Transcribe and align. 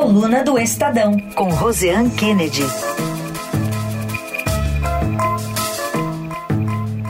Coluna 0.00 0.44
do 0.44 0.56
Estadão, 0.56 1.16
com 1.34 1.48
Roseanne 1.48 2.08
Kennedy. 2.10 2.62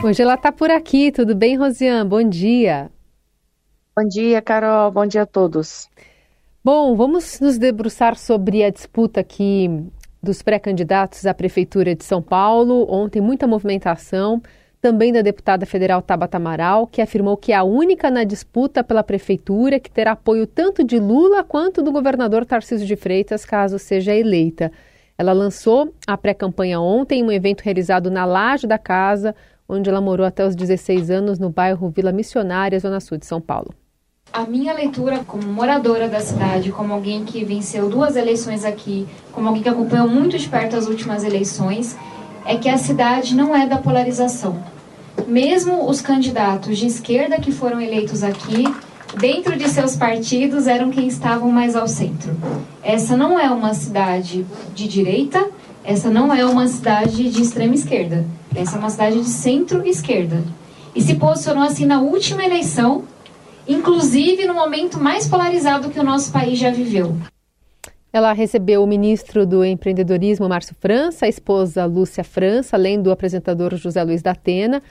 Hoje 0.03 0.23
ela 0.23 0.37
está 0.37 0.51
por 0.51 0.71
aqui, 0.71 1.13
tudo 1.13 1.35
bem, 1.35 1.55
Rosiane? 1.55 2.09
Bom 2.09 2.27
dia. 2.27 2.91
Bom 3.95 4.09
dia, 4.09 4.41
Carol. 4.41 4.91
Bom 4.91 5.05
dia 5.05 5.25
a 5.25 5.27
todos. 5.27 5.87
Bom, 6.65 6.97
vamos 6.97 7.39
nos 7.41 7.59
debruçar 7.59 8.17
sobre 8.17 8.65
a 8.65 8.71
disputa 8.71 9.21
aqui 9.21 9.69
dos 10.23 10.41
pré-candidatos 10.41 11.27
à 11.27 11.35
Prefeitura 11.35 11.95
de 11.95 12.05
São 12.05 12.23
Paulo. 12.23 12.91
Ontem, 12.91 13.21
muita 13.21 13.47
movimentação, 13.47 14.41
também 14.81 15.13
da 15.13 15.23
deputada 15.23 15.67
federal 15.67 16.01
Tabata 16.01 16.37
Amaral, 16.37 16.87
que 16.87 17.03
afirmou 17.03 17.37
que 17.37 17.53
é 17.53 17.57
a 17.57 17.65
única 17.65 18.11
na 18.11 18.25
disputa 18.25 18.85
pela 18.85 19.03
Prefeitura 19.03 19.81
que 19.81 19.91
terá 19.91 20.13
apoio 20.13 20.47
tanto 20.47 20.85
de 20.85 20.99
Lula 20.99 21.43
quanto 21.43 21.83
do 21.83 21.91
governador 21.93 22.45
Tarcísio 22.47 22.87
de 22.87 22.97
Freitas, 22.97 23.45
caso 23.45 23.79
seja 23.79 24.15
eleita. 24.15 24.71
Ela 25.17 25.33
lançou 25.33 25.93
a 26.07 26.17
pré-campanha 26.17 26.81
ontem 26.81 27.21
em 27.21 27.25
um 27.25 27.33
evento 27.33 27.63
realizado 27.63 28.09
na 28.09 28.25
laje 28.25 28.69
da 28.69 28.79
casa, 28.79 29.35
onde 29.69 29.91
ela 29.91 30.01
morou 30.01 30.25
até 30.25 30.47
os 30.47 30.55
16 30.55 31.11
anos 31.11 31.39
no 31.41 31.51
bairro 31.51 31.91
Vila 31.91 32.13
Missionária, 32.13 32.79
Zona 32.79 33.01
Sul 33.01 33.19
de 33.19 33.27
São 33.27 33.41
Paulo. 33.41 33.75
A 34.33 34.45
minha 34.45 34.73
leitura 34.75 35.25
como 35.27 35.43
moradora 35.49 36.09
da 36.09 36.21
cidade, 36.21 36.71
como 36.71 36.93
alguém 36.93 37.25
que 37.25 37.45
venceu 37.45 37.89
duas 37.89 38.15
eleições 38.15 38.65
aqui, 38.65 39.09
como 39.33 39.49
alguém 39.49 39.63
que 39.63 39.69
acompanhou 39.69 40.07
muito 40.07 40.39
de 40.39 40.49
perto 40.49 40.77
as 40.77 40.87
últimas 40.87 41.25
eleições, 41.25 41.97
é 42.45 42.57
que 42.57 42.69
a 42.69 42.79
cidade 42.79 43.35
não 43.35 43.57
é 43.57 43.67
da 43.67 43.79
polarização. 43.79 44.78
Mesmo 45.27 45.89
os 45.89 46.01
candidatos 46.01 46.79
de 46.79 46.87
esquerda 46.87 47.39
que 47.39 47.53
foram 47.53 47.81
eleitos 47.81 48.23
aqui, 48.23 48.65
dentro 49.19 49.57
de 49.57 49.69
seus 49.69 49.97
partidos, 49.97 50.67
eram 50.67 50.91
quem 50.91 51.07
estavam 51.07 51.51
mais 51.51 51.75
ao 51.75 51.89
centro. 51.89 52.37
Essa 52.83 53.17
não 53.17 53.39
é 53.39 53.51
uma 53.51 53.75
cidade 53.75 54.47
de 54.75 54.89
direita, 54.89 55.49
essa 55.85 56.11
não 56.11 56.33
é 56.33 56.45
uma 56.45 56.67
cidade 56.67 57.31
de 57.31 57.43
extrema 57.43 57.75
esquerda. 57.75 58.25
Essa 58.55 58.77
é 58.77 58.79
uma 58.79 58.91
cidade 58.91 59.21
de 59.21 59.29
centro-esquerda. 59.29 60.43
E 60.95 61.03
se 61.03 61.15
posicionou 61.15 61.63
assim 61.63 61.87
na 61.87 62.01
última 62.01 62.45
eleição 62.45 63.05
inclusive 63.69 64.47
no 64.47 64.55
momento 64.55 64.99
mais 64.99 65.29
polarizado 65.29 65.91
que 65.91 66.01
o 66.01 66.03
nosso 66.03 66.33
país 66.33 66.59
já 66.59 66.71
viveu. 66.71 67.15
Ela 68.11 68.33
recebeu 68.33 68.83
o 68.83 68.87
ministro 68.87 69.47
do 69.47 69.63
Empreendedorismo, 69.63 70.49
Márcio 70.49 70.75
França, 70.81 71.27
a 71.27 71.29
esposa 71.29 71.85
Lúcia 71.85 72.25
França, 72.25 72.75
além 72.75 73.01
do 73.03 73.11
apresentador 73.11 73.77
José 73.77 74.03
Luiz 74.03 74.23
da 74.23 74.31
Atena, 74.31 74.83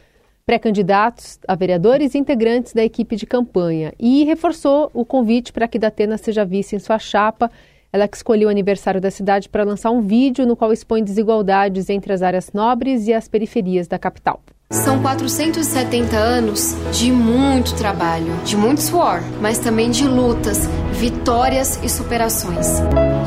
pré-candidatos 0.48 1.38
a 1.46 1.56
vereadores 1.56 2.16
e 2.16 2.18
integrantes 2.18 2.72
da 2.72 2.82
equipe 2.82 3.18
de 3.18 3.26
campanha, 3.26 3.94
e 4.00 4.24
reforçou 4.24 4.90
o 4.94 5.04
convite 5.04 5.52
para 5.52 5.68
que 5.68 5.78
Datena 5.78 6.18
seja 6.18 6.46
vista 6.46 6.74
em 6.74 6.80
sua 6.80 6.98
chapa. 6.98 7.52
Ela 7.92 8.08
que 8.08 8.16
escolheu 8.16 8.48
o 8.48 8.52
aniversário 8.52 9.02
da 9.02 9.12
cidade 9.12 9.50
para 9.50 9.66
lançar 9.66 9.92
um 9.92 10.02
vídeo 10.02 10.46
no 10.46 10.56
qual 10.56 10.72
expõe 10.72 11.04
desigualdades 11.04 11.90
entre 11.90 12.14
as 12.14 12.22
áreas 12.22 12.52
nobres 12.54 13.08
e 13.08 13.14
as 13.14 13.28
periferias 13.28 13.88
da 13.88 14.00
capital. 14.00 14.42
São 14.70 15.02
470 15.02 16.16
anos 16.16 16.76
de 16.92 17.12
muito 17.12 17.76
trabalho, 17.76 18.34
de 18.46 18.56
muito 18.56 18.82
suor, 18.82 19.22
mas 19.42 19.60
também 19.60 19.90
de 19.90 20.08
lutas, 20.08 20.60
vitórias 20.92 21.82
e 21.84 21.90
superações. 21.90 22.68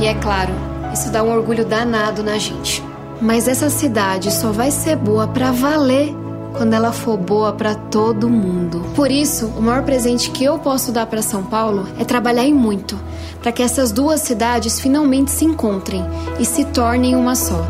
E 0.01 0.07
é 0.07 0.15
claro, 0.15 0.53
isso 0.93 1.11
dá 1.11 1.23
um 1.23 1.33
orgulho 1.33 1.65
danado 1.65 2.23
na 2.23 2.39
gente. 2.39 2.83
Mas 3.21 3.49
essa 3.49 3.69
cidade 3.69 4.33
só 4.33 4.53
vai 4.53 4.71
ser 4.71 4.97
boa 4.97 5.29
para 5.29 5.51
valer 5.51 6.20
quando 6.57 6.75
ela 6.75 6.93
for 6.93 7.17
boa 7.17 7.53
para 7.53 7.75
todo 7.75 8.29
mundo. 8.29 8.83
Por 8.95 9.11
isso, 9.11 9.47
o 9.49 9.63
maior 9.63 9.85
presente 9.85 10.31
que 10.31 10.45
eu 10.45 10.59
posso 10.59 10.93
dar 10.93 11.07
para 11.07 11.23
São 11.23 11.45
Paulo 11.45 11.87
é 11.99 12.05
trabalhar 12.05 12.45
em 12.45 12.55
muito, 12.55 12.97
para 13.41 13.53
que 13.53 13.63
essas 13.63 13.93
duas 13.93 14.21
cidades 14.21 14.81
finalmente 14.81 15.31
se 15.31 15.45
encontrem 15.45 16.03
e 16.39 16.45
se 16.45 16.65
tornem 16.65 17.17
uma 17.17 17.35
só. 17.35 17.65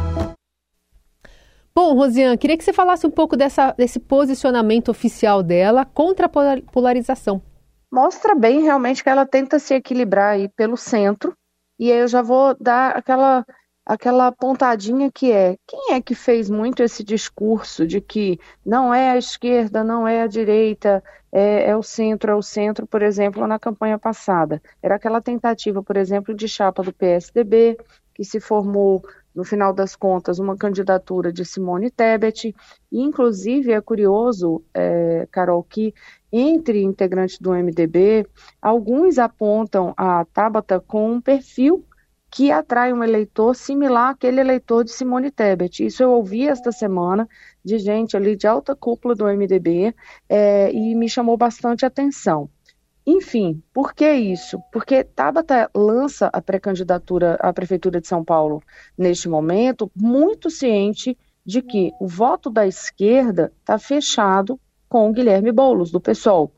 Bom, 1.75 1.95
Rosiane, 1.95 2.37
queria 2.37 2.56
que 2.56 2.64
você 2.64 2.72
falasse 2.72 3.06
um 3.06 3.10
pouco 3.10 3.37
dessa, 3.37 3.72
desse 3.72 3.99
posicionamento 3.99 4.91
oficial 4.91 5.43
dela 5.43 5.84
contra 5.84 6.27
a 6.27 6.72
polarização. 6.72 7.41
Mostra 7.93 8.34
bem 8.34 8.62
realmente 8.62 9.03
que 9.03 9.09
ela 9.09 9.27
tenta 9.27 9.59
se 9.59 9.75
equilibrar 9.75 10.34
aí 10.34 10.49
pelo 10.49 10.77
centro, 10.77 11.33
e 11.78 11.91
aí 11.91 11.99
eu 11.99 12.09
já 12.09 12.22
vou 12.22 12.54
dar 12.60 12.97
aquela 12.97 13.44
aquela 13.91 14.31
pontadinha 14.31 15.11
que 15.11 15.33
é 15.33 15.56
quem 15.67 15.95
é 15.95 16.01
que 16.01 16.15
fez 16.15 16.49
muito 16.49 16.81
esse 16.81 17.03
discurso 17.03 17.84
de 17.84 18.01
que 18.01 18.39
não 18.65 18.95
é 18.95 19.11
a 19.11 19.19
esquerda, 19.19 19.83
não 19.83 20.06
é 20.06 20.23
a 20.23 20.28
direita, 20.28 21.03
é, 21.33 21.71
é, 21.71 21.77
o 21.77 21.83
centro, 21.83 22.31
é 22.31 22.34
o 22.37 22.41
centro, 22.41 22.87
por 22.87 23.03
exemplo, 23.03 23.45
na 23.49 23.59
campanha 23.59 23.99
passada. 23.99 24.62
Era 24.81 24.95
aquela 24.95 25.21
tentativa, 25.21 25.83
por 25.83 25.97
exemplo, 25.97 26.33
de 26.33 26.47
chapa 26.47 26.84
do 26.84 26.93
PSDB, 26.93 27.77
que 28.15 28.23
se 28.23 28.39
formou 28.39 29.03
no 29.34 29.43
final 29.43 29.73
das 29.73 29.97
contas, 29.97 30.39
uma 30.39 30.57
candidatura 30.57 31.33
de 31.33 31.45
Simone 31.45 31.91
Tebet. 31.91 32.55
E, 32.93 33.01
inclusive, 33.01 33.72
é 33.72 33.81
curioso, 33.81 34.62
é, 34.72 35.27
Carol, 35.33 35.65
que 35.65 35.93
entre 36.33 36.81
integrantes 36.81 37.41
do 37.41 37.51
MDB, 37.51 38.25
alguns 38.62 39.19
apontam 39.19 39.93
a 39.97 40.25
Tabata 40.27 40.78
com 40.78 41.11
um 41.11 41.21
perfil 41.21 41.84
que 42.30 42.52
atrai 42.52 42.92
um 42.92 43.02
eleitor 43.02 43.54
similar 43.54 44.10
àquele 44.10 44.41
eleitor 44.41 44.84
de 44.84 44.92
Simone 44.92 45.30
Tebet. 45.30 45.84
Isso 45.84 46.02
eu 46.02 46.12
ouvi 46.12 46.46
esta 46.46 46.70
semana 46.70 47.28
de 47.64 47.78
gente 47.78 48.16
ali 48.16 48.36
de 48.36 48.46
alta 48.46 48.74
cúpula 48.76 49.14
do 49.14 49.24
MDB 49.24 49.94
é, 50.28 50.72
e 50.72 50.94
me 50.94 51.08
chamou 51.08 51.36
bastante 51.36 51.84
atenção. 51.84 52.48
Enfim, 53.04 53.60
por 53.72 53.92
que 53.92 54.08
isso? 54.12 54.60
Porque 54.70 55.02
Tabata 55.02 55.68
lança 55.74 56.30
a 56.32 56.41
pré-candidatura 56.41 57.36
à 57.41 57.52
Prefeitura 57.52 58.00
de 58.00 58.06
São 58.06 58.24
Paulo 58.24 58.62
neste 58.97 59.28
momento, 59.28 59.91
muito 59.97 60.48
ciente 60.48 61.18
de 61.44 61.62
que 61.62 61.91
o 62.00 62.06
voto 62.06 62.50
da 62.50 62.66
esquerda 62.66 63.52
está 63.58 63.78
fechado 63.78 64.60
com 64.88 65.12
Guilherme 65.12 65.50
Boulos, 65.50 65.91
do 65.91 66.00
PSOL. 66.00 66.52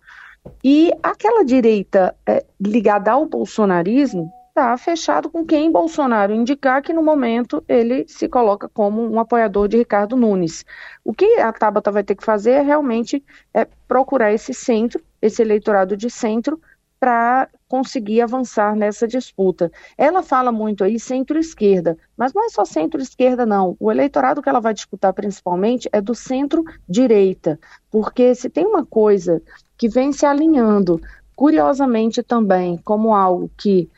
E 0.63 0.93
aquela 1.03 1.45
direita 1.45 2.15
é, 2.27 2.45
ligada 2.61 3.13
ao 3.13 3.25
bolsonarismo 3.27 4.31
está 4.53 4.77
fechado 4.77 5.31
com 5.31 5.47
quem 5.47 5.73
Bolsonaro 5.73 6.35
indicar 6.35 6.83
que 6.83 6.93
no 6.93 7.03
momento 7.03 7.65
ele 7.67 8.05
se 8.07 8.29
coloca 8.29 8.69
como 8.69 9.03
um 9.03 9.19
apoiador 9.19 9.67
de 9.67 9.79
Ricardo 9.79 10.15
Nunes. 10.15 10.65
O 11.03 11.15
que 11.15 11.41
a 11.41 11.51
Tabata 11.53 11.91
vai 11.91 12.05
ter 12.05 12.15
que 12.15 12.25
fazer 12.25 12.53
é 12.53 12.61
realmente 12.61 13.25
é, 13.55 13.67
procurar 13.89 14.31
esse 14.31 14.53
centro, 14.53 15.03
esse 15.23 15.41
eleitorado 15.41 15.97
de 15.97 16.11
centro, 16.11 16.61
para 17.01 17.49
conseguir 17.67 18.21
avançar 18.21 18.77
nessa 18.77 19.09
disputa. 19.09 19.73
Ela 19.97 20.23
fala 20.23 20.53
muito 20.53 20.85
aí 20.85 21.01
centro-esquerda, 21.01 21.97
mas 22.17 22.33
não 22.35 22.45
é 22.45 22.49
só 22.51 22.65
centro-esquerda, 22.65 23.45
não. 23.47 23.75
O 23.81 23.91
eleitorado 23.91 24.43
que 24.43 24.49
ela 24.49 24.61
vai 24.61 24.75
disputar 24.75 25.13
principalmente 25.15 25.89
é 25.93 26.01
do 26.01 26.15
centro-direita, 26.15 27.59
porque 27.91 28.35
se 28.35 28.51
tem 28.51 28.67
uma 28.67 28.85
coisa 28.85 29.43
que 29.77 29.89
vem 29.89 30.13
se 30.13 30.27
alinhando, 30.27 31.01
curiosamente 31.35 32.23
também, 32.23 32.77
como 32.85 33.15
algo 33.15 33.51
que 33.57 33.91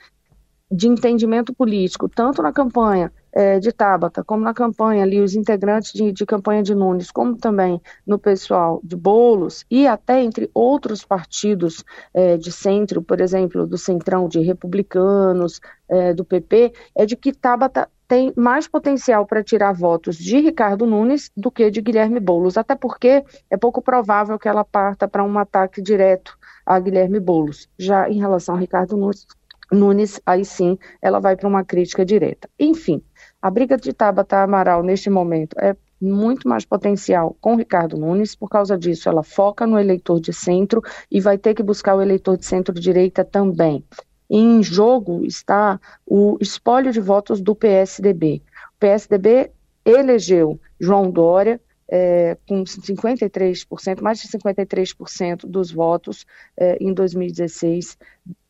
de 0.71 0.89
entendimento 0.89 1.55
político, 1.55 2.09
tanto 2.09 2.43
na 2.43 2.53
campanha 2.53 3.13
é, 3.33 3.59
de 3.59 3.73
Tabata, 3.73 4.25
como 4.25 4.43
na 4.43 4.55
campanha 4.55 5.03
ali, 5.03 5.21
os 5.21 5.35
integrantes 5.35 5.93
de, 5.93 6.13
de, 6.13 6.25
campanha 6.25 6.63
de 6.63 6.75
Nunes, 6.75 7.11
como 7.11 7.37
também 7.37 7.81
no 8.07 8.19
pessoal 8.19 8.81
de 8.83 8.97
Bolos, 8.97 9.65
e 9.71 9.87
até 9.87 10.23
entre 10.23 10.51
outros 10.55 11.05
partidos 11.05 11.85
é, 12.13 12.37
de 12.37 12.51
centro, 12.51 13.03
por 13.03 13.21
exemplo, 13.21 13.67
do 13.67 13.77
Centrão 13.77 14.29
de 14.29 14.41
Republicanos, 14.41 15.61
é, 15.89 16.15
do 16.15 16.25
PP, 16.25 16.73
é 16.95 17.05
de 17.05 17.17
que 17.17 17.33
Tabata 17.33 17.89
tem 18.07 18.33
mais 18.37 18.69
potencial 18.69 19.27
para 19.27 19.43
tirar 19.43 19.73
votos 19.73 20.17
de 20.17 20.39
Ricardo 20.39 20.87
Nunes 20.87 21.31
do 21.37 21.51
que 21.51 21.71
de 21.71 21.81
Guilherme 21.81 22.21
Boulos, 22.21 22.57
até 22.57 22.75
porque 22.75 23.25
é 23.51 23.57
pouco 23.57 23.83
provável 23.83 24.39
que 24.39 24.49
ela 24.49 24.65
parta 24.65 25.09
para 25.09 25.25
um 25.25 25.39
ataque 25.39 25.81
direto 25.81 26.39
a 26.67 26.79
Guilherme 26.79 27.19
Boulos. 27.19 27.69
Já 27.79 28.09
em 28.09 28.19
relação 28.19 28.55
a 28.55 28.59
Ricardo 28.59 28.97
Nunes, 28.97 29.27
Nunes, 29.71 30.21
aí 30.25 30.45
sim, 30.45 30.79
ela 31.01 31.21
vai 31.21 31.37
para 31.37 31.49
uma 31.49 31.65
crítica 31.65 32.05
direta. 32.05 32.49
Enfim, 32.59 33.03
a 33.41 33.51
briga 33.51 33.77
de 33.77 33.93
Tabata 33.93 34.43
Amaral 34.43 34.83
neste 34.83 35.09
momento 35.11 35.57
é 35.59 35.77
muito 36.01 36.49
mais 36.49 36.65
potencial 36.65 37.37
com 37.41 37.57
Ricardo 37.57 37.97
Nunes, 37.97 38.35
por 38.35 38.49
causa 38.49 38.77
disso 38.77 39.09
ela 39.09 39.23
foca 39.23 39.67
no 39.67 39.79
eleitor 39.79 40.21
de 40.21 40.33
centro 40.33 40.83
e 41.11 41.21
vai 41.21 41.39
ter 41.39 41.55
que 41.55 41.63
buscar 41.63 41.95
o 41.95 42.03
eleitor 42.03 42.37
de 42.37 42.45
centro-direita 42.45 43.25
também. 43.25 43.85
Em 44.29 44.63
jogo 44.63 45.25
está 45.25 45.81
o 46.07 46.37
espólio 46.41 46.93
de 46.93 47.01
votos 47.01 47.41
do 47.41 47.55
PSDB. 47.55 48.43
O 48.77 48.79
PSDB 48.81 49.51
elegeu 49.85 50.59
João 50.81 51.11
Dória, 51.11 51.61
é, 51.89 52.37
com 52.49 52.65
53%, 52.65 54.01
mais 54.01 54.21
de 54.21 54.29
53% 54.29 55.47
dos 55.47 55.71
votos 55.71 56.27
é, 56.57 56.77
em 56.81 56.93
2016, 56.93 57.97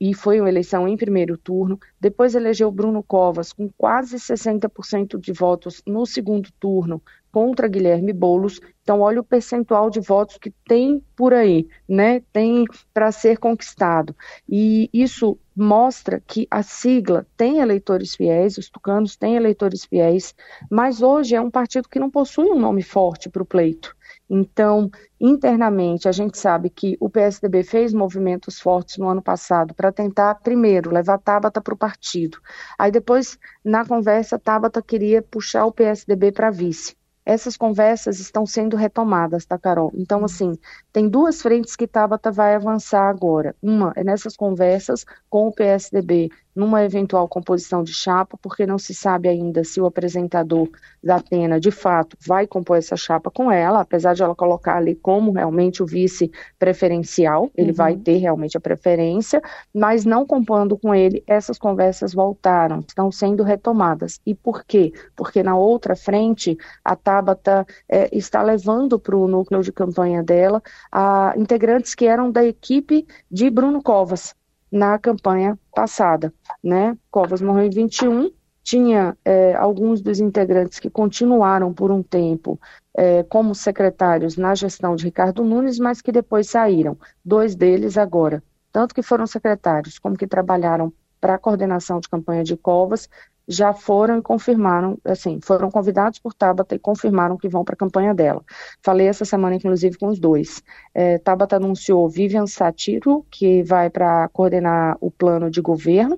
e 0.00 0.14
foi 0.14 0.40
uma 0.40 0.48
eleição 0.48 0.86
em 0.86 0.96
primeiro 0.96 1.36
turno. 1.36 1.78
Depois 2.00 2.34
elegeu 2.34 2.70
Bruno 2.70 3.02
Covas, 3.02 3.52
com 3.52 3.68
quase 3.76 4.16
60% 4.16 5.18
de 5.18 5.32
votos 5.32 5.82
no 5.86 6.06
segundo 6.06 6.50
turno, 6.60 7.02
contra 7.32 7.66
Guilherme 7.66 8.12
Boulos. 8.12 8.60
Então, 8.82 9.00
olha 9.00 9.20
o 9.20 9.24
percentual 9.24 9.90
de 9.90 9.98
votos 9.98 10.38
que 10.38 10.52
tem 10.68 11.02
por 11.16 11.34
aí, 11.34 11.66
né? 11.88 12.20
Tem 12.32 12.64
para 12.92 13.10
ser 13.10 13.38
conquistado. 13.38 14.14
E 14.48 14.88
isso 14.92 15.36
mostra 15.56 16.20
que 16.26 16.46
a 16.50 16.62
sigla 16.62 17.26
tem 17.36 17.58
eleitores 17.58 18.14
fiéis, 18.14 18.58
os 18.58 18.68
tucanos 18.68 19.16
têm 19.16 19.36
eleitores 19.36 19.84
fiéis, 19.84 20.34
mas 20.70 21.02
hoje 21.02 21.34
é 21.34 21.40
um 21.40 21.50
partido 21.50 21.88
que 21.88 21.98
não 21.98 22.10
possui 22.10 22.50
um 22.50 22.58
nome 22.58 22.82
forte 22.82 23.28
para 23.28 23.42
o 23.42 23.46
pleito. 23.46 23.94
Então, 24.28 24.90
internamente, 25.20 26.08
a 26.08 26.12
gente 26.12 26.38
sabe 26.38 26.70
que 26.70 26.96
o 26.98 27.10
PSDB 27.10 27.62
fez 27.62 27.92
movimentos 27.92 28.58
fortes 28.58 28.96
no 28.96 29.08
ano 29.08 29.22
passado 29.22 29.74
para 29.74 29.92
tentar, 29.92 30.34
primeiro, 30.36 30.90
levar 30.90 31.18
Tabata 31.18 31.60
para 31.60 31.74
o 31.74 31.78
partido. 31.78 32.38
Aí 32.78 32.90
depois, 32.90 33.38
na 33.64 33.84
conversa, 33.84 34.38
Tabata 34.38 34.82
queria 34.82 35.22
puxar 35.22 35.66
o 35.66 35.72
PSDB 35.72 36.32
para 36.32 36.50
vice 36.50 36.96
essas 37.24 37.56
conversas 37.56 38.20
estão 38.20 38.44
sendo 38.44 38.76
retomadas, 38.76 39.44
tá, 39.44 39.58
Carol? 39.58 39.92
Então, 39.94 40.20
uhum. 40.20 40.24
assim, 40.26 40.58
tem 40.92 41.08
duas 41.08 41.40
frentes 41.40 41.74
que 41.74 41.86
Tabata 41.86 42.30
vai 42.30 42.54
avançar 42.54 43.08
agora. 43.08 43.54
Uma 43.62 43.92
é 43.96 44.04
nessas 44.04 44.36
conversas 44.36 45.04
com 45.30 45.48
o 45.48 45.52
PSDB, 45.52 46.30
numa 46.54 46.84
eventual 46.84 47.28
composição 47.28 47.82
de 47.82 47.92
chapa, 47.92 48.38
porque 48.40 48.66
não 48.66 48.78
se 48.78 48.94
sabe 48.94 49.28
ainda 49.28 49.64
se 49.64 49.80
o 49.80 49.86
apresentador 49.86 50.68
da 51.02 51.16
Atena, 51.16 51.58
de 51.58 51.70
fato, 51.70 52.16
vai 52.24 52.46
compor 52.46 52.76
essa 52.76 52.96
chapa 52.96 53.30
com 53.30 53.50
ela, 53.50 53.80
apesar 53.80 54.14
de 54.14 54.22
ela 54.22 54.34
colocar 54.34 54.76
ali 54.76 54.94
como 54.94 55.32
realmente 55.32 55.82
o 55.82 55.86
vice 55.86 56.30
preferencial, 56.58 57.50
ele 57.56 57.70
uhum. 57.70 57.76
vai 57.76 57.96
ter 57.96 58.16
realmente 58.16 58.56
a 58.56 58.60
preferência, 58.60 59.42
mas 59.72 60.04
não 60.04 60.26
compondo 60.26 60.78
com 60.78 60.94
ele, 60.94 61.22
essas 61.26 61.58
conversas 61.58 62.14
voltaram, 62.14 62.80
estão 62.80 63.10
sendo 63.10 63.42
retomadas. 63.42 64.20
E 64.24 64.34
por 64.34 64.64
quê? 64.64 64.92
Porque 65.16 65.42
na 65.42 65.56
outra 65.56 65.96
frente, 65.96 66.56
a 66.84 66.94
Tabata 66.94 67.66
é, 67.88 68.08
está 68.16 68.42
levando 68.42 68.98
para 68.98 69.16
o 69.16 69.28
núcleo 69.28 69.62
de 69.62 69.72
campanha 69.72 70.22
dela 70.22 70.62
a 70.90 71.34
integrantes 71.36 71.94
que 71.94 72.06
eram 72.06 72.30
da 72.30 72.44
equipe 72.44 73.06
de 73.30 73.50
Bruno 73.50 73.82
Covas, 73.82 74.34
na 74.74 74.98
campanha 74.98 75.56
passada. 75.72 76.34
Né? 76.62 76.98
Covas 77.08 77.40
morreu 77.40 77.66
em 77.66 77.70
21, 77.70 78.28
tinha 78.60 79.16
é, 79.24 79.54
alguns 79.54 80.00
dos 80.00 80.18
integrantes 80.18 80.80
que 80.80 80.90
continuaram 80.90 81.72
por 81.72 81.92
um 81.92 82.02
tempo 82.02 82.60
é, 82.96 83.22
como 83.22 83.54
secretários 83.54 84.36
na 84.36 84.52
gestão 84.52 84.96
de 84.96 85.04
Ricardo 85.04 85.44
Nunes, 85.44 85.78
mas 85.78 86.02
que 86.02 86.10
depois 86.10 86.50
saíram. 86.50 86.98
Dois 87.24 87.54
deles 87.54 87.96
agora, 87.96 88.42
tanto 88.72 88.94
que 88.96 89.02
foram 89.02 89.28
secretários 89.28 89.96
como 89.96 90.16
que 90.16 90.26
trabalharam 90.26 90.92
para 91.20 91.36
a 91.36 91.38
coordenação 91.38 92.00
de 92.00 92.08
campanha 92.08 92.42
de 92.42 92.56
Covas, 92.56 93.08
já 93.46 93.72
foram 93.72 94.18
e 94.18 94.22
confirmaram, 94.22 94.98
assim, 95.04 95.38
foram 95.42 95.70
convidados 95.70 96.18
por 96.18 96.34
Tabata 96.34 96.74
e 96.74 96.78
confirmaram 96.78 97.36
que 97.36 97.48
vão 97.48 97.64
para 97.64 97.74
a 97.74 97.78
campanha 97.78 98.14
dela. 98.14 98.42
Falei 98.82 99.06
essa 99.06 99.24
semana, 99.24 99.56
inclusive, 99.56 99.98
com 99.98 100.08
os 100.08 100.18
dois. 100.18 100.62
É, 100.94 101.18
Tabata 101.18 101.56
anunciou 101.56 102.08
Vivian 102.08 102.46
Satiro, 102.46 103.24
que 103.30 103.62
vai 103.62 103.90
para 103.90 104.28
coordenar 104.28 104.96
o 105.00 105.10
plano 105.10 105.50
de 105.50 105.60
governo, 105.60 106.16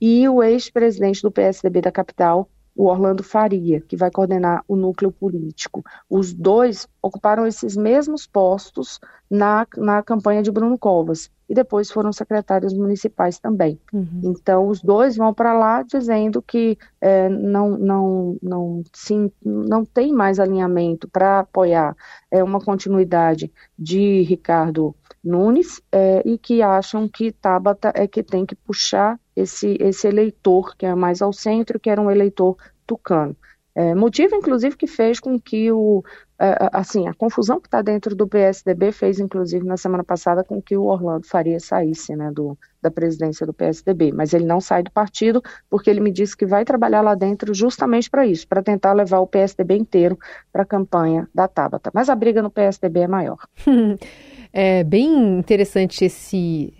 e 0.00 0.28
o 0.28 0.42
ex-presidente 0.42 1.22
do 1.22 1.30
PSDB 1.30 1.80
da 1.80 1.92
capital, 1.92 2.48
o 2.74 2.86
Orlando 2.86 3.22
Faria, 3.22 3.80
que 3.80 3.96
vai 3.96 4.10
coordenar 4.10 4.64
o 4.66 4.76
núcleo 4.76 5.12
político. 5.12 5.84
Os 6.08 6.32
dois 6.32 6.88
ocuparam 7.02 7.46
esses 7.46 7.76
mesmos 7.76 8.26
postos 8.26 8.98
na, 9.30 9.66
na 9.76 10.02
campanha 10.02 10.42
de 10.42 10.50
Bruno 10.50 10.78
Covas 10.78 11.30
e 11.48 11.54
depois 11.54 11.90
foram 11.90 12.12
secretários 12.12 12.72
municipais 12.72 13.38
também. 13.38 13.78
Uhum. 13.92 14.22
Então, 14.24 14.68
os 14.68 14.80
dois 14.80 15.16
vão 15.16 15.34
para 15.34 15.52
lá 15.52 15.82
dizendo 15.82 16.40
que 16.40 16.78
é, 17.00 17.28
não, 17.28 17.76
não, 17.76 18.38
não, 18.42 18.82
sim, 18.92 19.30
não 19.44 19.84
tem 19.84 20.12
mais 20.12 20.40
alinhamento 20.40 21.06
para 21.08 21.40
apoiar 21.40 21.94
é, 22.30 22.42
uma 22.42 22.58
continuidade 22.58 23.52
de 23.78 24.22
Ricardo 24.22 24.94
Nunes 25.22 25.82
é, 25.92 26.22
e 26.24 26.38
que 26.38 26.62
acham 26.62 27.06
que 27.06 27.32
Tabata 27.32 27.92
é 27.94 28.06
que 28.06 28.22
tem 28.22 28.46
que 28.46 28.54
puxar 28.54 29.20
esse, 29.34 29.76
esse 29.80 30.06
eleitor 30.06 30.76
que 30.76 30.86
é 30.86 30.94
mais 30.94 31.22
ao 31.22 31.32
centro, 31.32 31.80
que 31.80 31.90
era 31.90 32.00
um 32.00 32.10
eleitor 32.10 32.56
tucano. 32.86 33.36
É, 33.74 33.94
motivo, 33.94 34.36
inclusive, 34.36 34.76
que 34.76 34.86
fez 34.86 35.18
com 35.18 35.40
que 35.40 35.72
o, 35.72 36.04
é, 36.38 36.68
assim, 36.72 37.08
a 37.08 37.14
confusão 37.14 37.58
que 37.58 37.68
está 37.68 37.80
dentro 37.80 38.14
do 38.14 38.28
PSDB 38.28 38.92
fez, 38.92 39.18
inclusive, 39.18 39.64
na 39.64 39.78
semana 39.78 40.04
passada, 40.04 40.44
com 40.44 40.60
que 40.60 40.76
o 40.76 40.84
Orlando 40.84 41.26
Faria 41.26 41.58
saísse 41.58 42.14
né, 42.14 42.30
do, 42.30 42.56
da 42.82 42.90
presidência 42.90 43.46
do 43.46 43.54
PSDB. 43.54 44.12
Mas 44.12 44.34
ele 44.34 44.44
não 44.44 44.60
sai 44.60 44.82
do 44.82 44.90
partido, 44.90 45.42
porque 45.70 45.88
ele 45.88 46.00
me 46.00 46.12
disse 46.12 46.36
que 46.36 46.44
vai 46.44 46.66
trabalhar 46.66 47.00
lá 47.00 47.14
dentro 47.14 47.54
justamente 47.54 48.10
para 48.10 48.26
isso, 48.26 48.46
para 48.46 48.62
tentar 48.62 48.92
levar 48.92 49.20
o 49.20 49.26
PSDB 49.26 49.76
inteiro 49.76 50.18
para 50.52 50.64
a 50.64 50.66
campanha 50.66 51.26
da 51.34 51.48
Tabata. 51.48 51.90
Mas 51.94 52.10
a 52.10 52.14
briga 52.14 52.42
no 52.42 52.50
PSDB 52.50 53.00
é 53.00 53.08
maior. 53.08 53.38
É 54.52 54.84
bem 54.84 55.38
interessante 55.38 56.04
esse, 56.04 56.74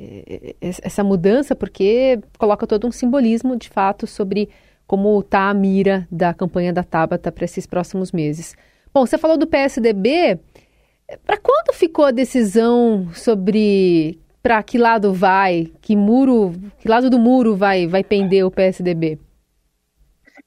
essa 0.61 1.03
mudança, 1.03 1.57
porque 1.57 2.21
coloca 2.39 2.67
todo 2.67 2.87
um 2.87 2.93
simbolismo, 2.93 3.57
de 3.57 3.71
fato, 3.71 4.07
sobre 4.07 4.51
como 4.87 5.19
está 5.21 5.49
a 5.49 5.55
mira 5.55 6.07
da 6.11 6.35
campanha 6.35 6.73
da 6.73 6.85
Tabata 6.85 7.33
para 7.33 7.47
esses 7.47 7.67
próximos 7.67 8.13
meses. 8.13 8.55
Bom, 8.93 9.07
você 9.07 9.17
falou 9.17 9.39
do 9.39 9.47
PSDB. 9.47 10.39
Para 11.25 11.39
quando 11.39 11.75
ficou 11.75 12.05
a 12.05 12.11
decisão 12.11 13.09
sobre 13.15 14.21
para 14.43 14.63
que 14.63 14.77
lado 14.77 15.13
vai, 15.13 15.71
que 15.81 15.95
muro, 15.95 16.55
que 16.79 16.89
lado 16.89 17.09
do 17.09 17.19
muro 17.19 17.57
vai, 17.57 17.87
vai 17.87 18.03
pender 18.03 18.45
o 18.45 18.51
PSDB? 18.51 19.19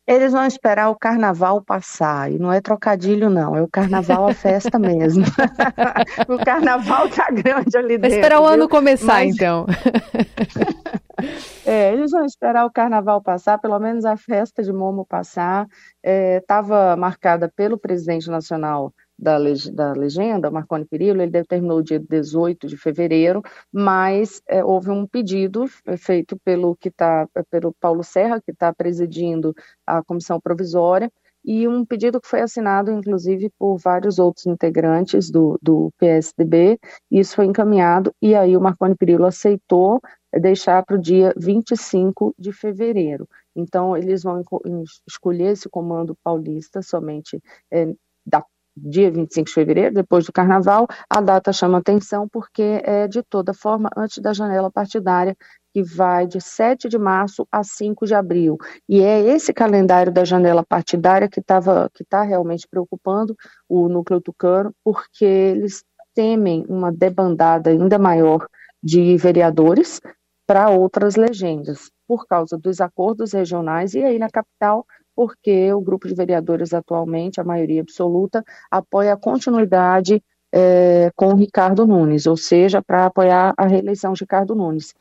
Eles 0.08 0.34
vão 0.34 0.46
esperar 0.46 0.90
o 0.90 0.96
carnaval 0.96 1.64
passar, 1.64 2.32
e 2.32 2.38
não 2.38 2.54
é 2.54 2.62
trocadilho, 2.62 3.28
não, 3.28 3.56
é 3.56 3.62
o 3.62 3.68
carnaval 3.68 4.28
a 4.28 4.34
festa 4.34 4.78
mesmo. 4.78 5.26
o 6.30 6.38
carnaval 6.46 7.10
tá 7.10 7.28
grande 7.32 7.76
ali 7.76 7.98
dentro. 7.98 8.10
Vai 8.10 8.20
esperar 8.20 8.40
o 8.40 8.46
ano 8.46 8.70
começar, 8.70 9.26
Mas... 9.26 9.34
então. 9.34 9.66
É, 11.66 11.94
eles 11.94 12.12
vão 12.12 12.26
esperar 12.26 12.66
o 12.66 12.72
carnaval 12.72 13.22
passar, 13.22 13.58
pelo 13.58 13.80
menos 13.80 14.06
a 14.06 14.16
festa 14.16 14.62
de 14.62 14.72
Momo 14.72 15.06
passar. 15.06 15.66
Estava 16.04 16.92
é, 16.92 16.96
marcada 16.96 17.52
pelo 17.56 17.78
presidente 17.78 18.30
nacional 18.30 18.94
da, 19.18 19.38
da 19.74 19.94
legenda, 19.94 20.52
Marconi 20.52 20.86
Perillo, 20.86 21.22
ele 21.22 21.32
determinou 21.32 21.80
o 21.80 21.84
dia 21.84 22.00
18 22.00 22.68
de 22.68 22.78
fevereiro, 22.78 23.42
mas 23.72 24.42
é, 24.48 24.64
houve 24.64 24.90
um 24.92 25.08
pedido 25.08 25.66
feito 25.98 26.38
pelo 26.44 26.76
que 26.76 26.92
tá, 26.92 27.28
pelo 27.50 27.74
Paulo 27.74 28.04
Serra, 28.04 28.42
que 28.42 28.52
está 28.52 28.74
presidindo 28.74 29.54
a 29.86 30.04
comissão 30.04 30.40
provisória, 30.40 31.12
e 31.48 31.68
um 31.68 31.86
pedido 31.86 32.20
que 32.20 32.28
foi 32.28 32.42
assinado, 32.42 32.92
inclusive, 32.92 33.52
por 33.60 33.78
vários 33.78 34.18
outros 34.18 34.48
integrantes 34.48 35.30
do, 35.30 35.60
do 35.62 35.92
PSDB, 36.00 36.80
isso 37.12 37.36
foi 37.36 37.46
encaminhado, 37.46 38.12
e 38.20 38.34
aí 38.34 38.58
o 38.58 38.62
Marconi 38.62 38.96
Perillo 38.96 39.26
aceitou 39.26 40.02
deixar 40.40 40.84
para 40.84 40.96
o 40.96 41.02
dia 41.02 41.34
25 41.38 42.34
de 42.38 42.52
fevereiro. 42.52 43.28
Então, 43.56 43.96
eles 43.96 44.24
vão 44.24 44.42
escolher 45.08 45.54
esse 45.54 45.70
comando 45.70 46.18
paulista 46.24 46.82
somente 46.82 47.42
é, 47.72 47.94
da 48.26 48.44
dia 48.76 49.10
25 49.10 49.48
de 49.48 49.54
fevereiro, 49.54 49.94
depois 49.94 50.26
do 50.26 50.34
carnaval, 50.34 50.88
a 51.10 51.22
data 51.22 51.54
chama 51.54 51.78
atenção 51.78 52.28
porque 52.28 52.82
é 52.84 53.08
de 53.08 53.24
toda 53.24 53.54
forma 53.54 53.90
antes 53.96 54.20
da 54.20 54.34
janela 54.34 54.70
partidária, 54.70 55.36
que 55.74 55.84
vai 55.84 56.26
de 56.26 56.40
7 56.40 56.88
de 56.88 56.98
março 56.98 57.48
a 57.52 57.64
5 57.64 58.06
de 58.06 58.16
abril. 58.16 58.58
E 58.88 59.02
é 59.02 59.20
esse 59.22 59.54
calendário 59.54 60.12
da 60.12 60.24
janela 60.24 60.64
partidária 60.66 61.30
que 61.30 61.40
estava 61.40 61.90
que 61.94 62.04
está 62.04 62.22
realmente 62.22 62.68
preocupando 62.68 63.36
o 63.68 63.88
núcleo 63.90 64.22
tucano, 64.22 64.74
porque 64.84 65.26
eles 65.26 65.84
temem 66.14 66.66
uma 66.70 66.92
debandada 66.92 67.70
ainda 67.70 68.00
maior 68.00 68.48
de 68.82 69.18
vereadores 69.18 70.00
para 70.48 70.70
outras 70.70 71.16
legendas, 71.16 71.92
por 72.08 72.28
causa 72.28 72.58
dos 72.58 72.80
acordos 72.80 73.34
regionais 73.34 73.94
e 73.96 74.04
aí 74.04 74.20
na 74.20 74.30
capital 74.30 74.86
porque 75.16 75.72
o 75.74 75.82
grupo 75.82 76.08
de 76.08 76.16
vereadores 76.16 76.74
atualmente, 76.74 77.40
a 77.40 77.44
maioria 77.44 77.82
absoluta, 77.82 78.44
apoia 78.70 79.14
a 79.14 79.18
continuidade 79.18 80.22
é, 80.54 81.12
com 81.16 81.34
o 81.34 81.36
Ricardo 81.36 81.86
Nunes, 81.86 82.26
ou 82.26 82.38
seja, 82.38 82.82
para 82.82 83.06
apoiar 83.06 83.54
a 83.58 83.68
reeleição 83.68 84.14
de 84.14 84.22
Ricardo 84.22 84.56
Nunes. 84.56 84.94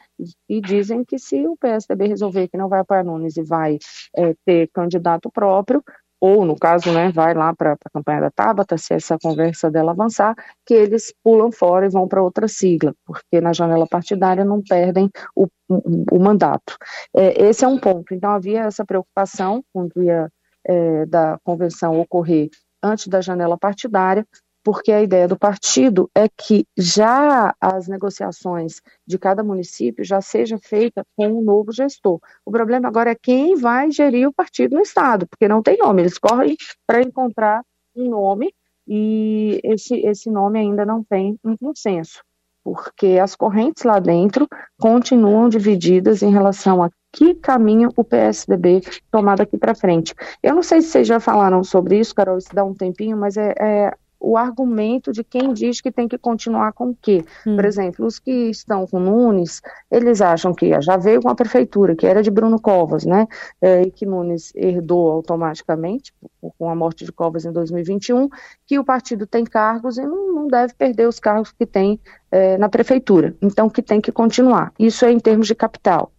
E, 0.48 0.60
dizem 0.60 1.04
que 1.04 1.16
se 1.16 1.46
o 1.46 1.56
PSDB 1.56 2.08
resolver 2.08 2.48
que 2.48 2.56
não 2.56 2.68
vai 2.68 2.80
apoiar 2.80 3.04
Nunes 3.04 3.36
e 3.36 3.42
vai 3.42 3.78
é, 4.16 4.34
ter 4.44 4.68
candidato 4.72 5.30
próprio, 5.30 5.82
ou 6.26 6.42
no 6.42 6.56
caso, 6.56 6.90
né, 6.90 7.12
vai 7.12 7.34
lá 7.34 7.54
para 7.54 7.74
a 7.74 7.90
campanha 7.92 8.22
da 8.22 8.30
Tabata, 8.30 8.78
se 8.78 8.94
essa 8.94 9.18
conversa 9.18 9.70
dela 9.70 9.92
avançar, 9.92 10.34
que 10.64 10.72
eles 10.72 11.12
pulam 11.22 11.52
fora 11.52 11.84
e 11.84 11.90
vão 11.90 12.08
para 12.08 12.22
outra 12.22 12.48
sigla, 12.48 12.94
porque 13.04 13.42
na 13.42 13.52
janela 13.52 13.86
partidária 13.86 14.42
não 14.42 14.62
perdem 14.62 15.10
o, 15.36 15.46
o, 15.68 16.16
o 16.16 16.18
mandato. 16.18 16.78
É, 17.14 17.44
esse 17.44 17.62
é 17.62 17.68
um 17.68 17.78
ponto. 17.78 18.14
Então 18.14 18.30
havia 18.30 18.62
essa 18.62 18.86
preocupação 18.86 19.62
com 19.70 19.82
o 19.82 19.88
dia 19.90 20.32
é, 20.66 21.04
da 21.04 21.38
convenção 21.44 22.00
ocorrer 22.00 22.48
antes 22.82 23.06
da 23.06 23.20
janela 23.20 23.58
partidária, 23.58 24.26
porque 24.64 24.90
a 24.90 25.02
ideia 25.02 25.28
do 25.28 25.38
partido 25.38 26.10
é 26.14 26.28
que 26.28 26.66
já 26.76 27.54
as 27.60 27.86
negociações 27.86 28.80
de 29.06 29.18
cada 29.18 29.44
município 29.44 30.04
já 30.04 30.20
seja 30.20 30.58
feita 30.58 31.04
com 31.16 31.28
um 31.28 31.42
novo 31.42 31.70
gestor. 31.72 32.18
O 32.44 32.50
problema 32.50 32.88
agora 32.88 33.10
é 33.10 33.14
quem 33.14 33.56
vai 33.56 33.90
gerir 33.90 34.26
o 34.28 34.32
partido 34.32 34.76
no 34.76 34.82
estado, 34.82 35.26
porque 35.28 35.46
não 35.46 35.62
tem 35.62 35.76
nome, 35.78 36.02
eles 36.02 36.18
correm 36.18 36.56
para 36.86 37.02
encontrar 37.02 37.62
um 37.94 38.08
nome 38.08 38.52
e 38.88 39.60
esse, 39.64 39.96
esse 40.06 40.30
nome 40.30 40.58
ainda 40.58 40.84
não 40.84 41.04
tem 41.04 41.38
um 41.44 41.56
consenso. 41.56 42.22
porque 42.64 43.18
as 43.22 43.36
correntes 43.36 43.84
lá 43.84 43.98
dentro 43.98 44.48
continuam 44.80 45.48
divididas 45.50 46.22
em 46.22 46.30
relação 46.32 46.82
a 46.82 46.90
que 47.12 47.34
caminho 47.34 47.90
o 47.96 48.02
PSDB 48.02 48.80
tomar 49.10 49.36
daqui 49.36 49.56
para 49.58 49.74
frente. 49.74 50.14
Eu 50.42 50.54
não 50.54 50.62
sei 50.62 50.80
se 50.80 50.88
vocês 50.88 51.06
já 51.06 51.20
falaram 51.20 51.62
sobre 51.62 51.98
isso, 52.00 52.14
Carol, 52.14 52.38
isso 52.38 52.54
dá 52.54 52.64
um 52.64 52.74
tempinho, 52.74 53.16
mas 53.16 53.36
é, 53.36 53.54
é 53.60 53.94
o 54.24 54.36
argumento 54.36 55.12
de 55.12 55.22
quem 55.22 55.52
diz 55.52 55.80
que 55.80 55.92
tem 55.92 56.08
que 56.08 56.16
continuar 56.16 56.72
com 56.72 56.90
o 56.90 56.96
quê. 57.00 57.24
Hum. 57.46 57.56
Por 57.56 57.64
exemplo, 57.64 58.06
os 58.06 58.18
que 58.18 58.50
estão 58.50 58.86
com 58.86 58.98
Nunes, 58.98 59.60
eles 59.90 60.20
acham 60.20 60.54
que 60.54 60.80
já 60.80 60.96
veio 60.96 61.20
com 61.20 61.28
a 61.28 61.34
prefeitura, 61.34 61.94
que 61.94 62.06
era 62.06 62.22
de 62.22 62.30
Bruno 62.30 62.60
Covas, 62.60 63.04
né? 63.04 63.28
É, 63.60 63.82
e 63.82 63.90
que 63.90 64.06
Nunes 64.06 64.52
herdou 64.54 65.10
automaticamente, 65.10 66.12
com 66.58 66.70
a 66.70 66.74
morte 66.74 67.04
de 67.04 67.12
Covas 67.12 67.44
em 67.44 67.52
2021, 67.52 68.28
que 68.66 68.78
o 68.78 68.84
partido 68.84 69.26
tem 69.26 69.44
cargos 69.44 69.98
e 69.98 70.02
não, 70.02 70.34
não 70.34 70.48
deve 70.48 70.72
perder 70.74 71.06
os 71.06 71.20
cargos 71.20 71.52
que 71.52 71.66
tem 71.66 72.00
é, 72.30 72.56
na 72.56 72.68
prefeitura. 72.68 73.36
Então, 73.42 73.68
que 73.68 73.82
tem 73.82 74.00
que 74.00 74.10
continuar. 74.10 74.72
Isso 74.78 75.04
é 75.04 75.12
em 75.12 75.20
termos 75.20 75.46
de 75.46 75.54
capital. 75.54 76.12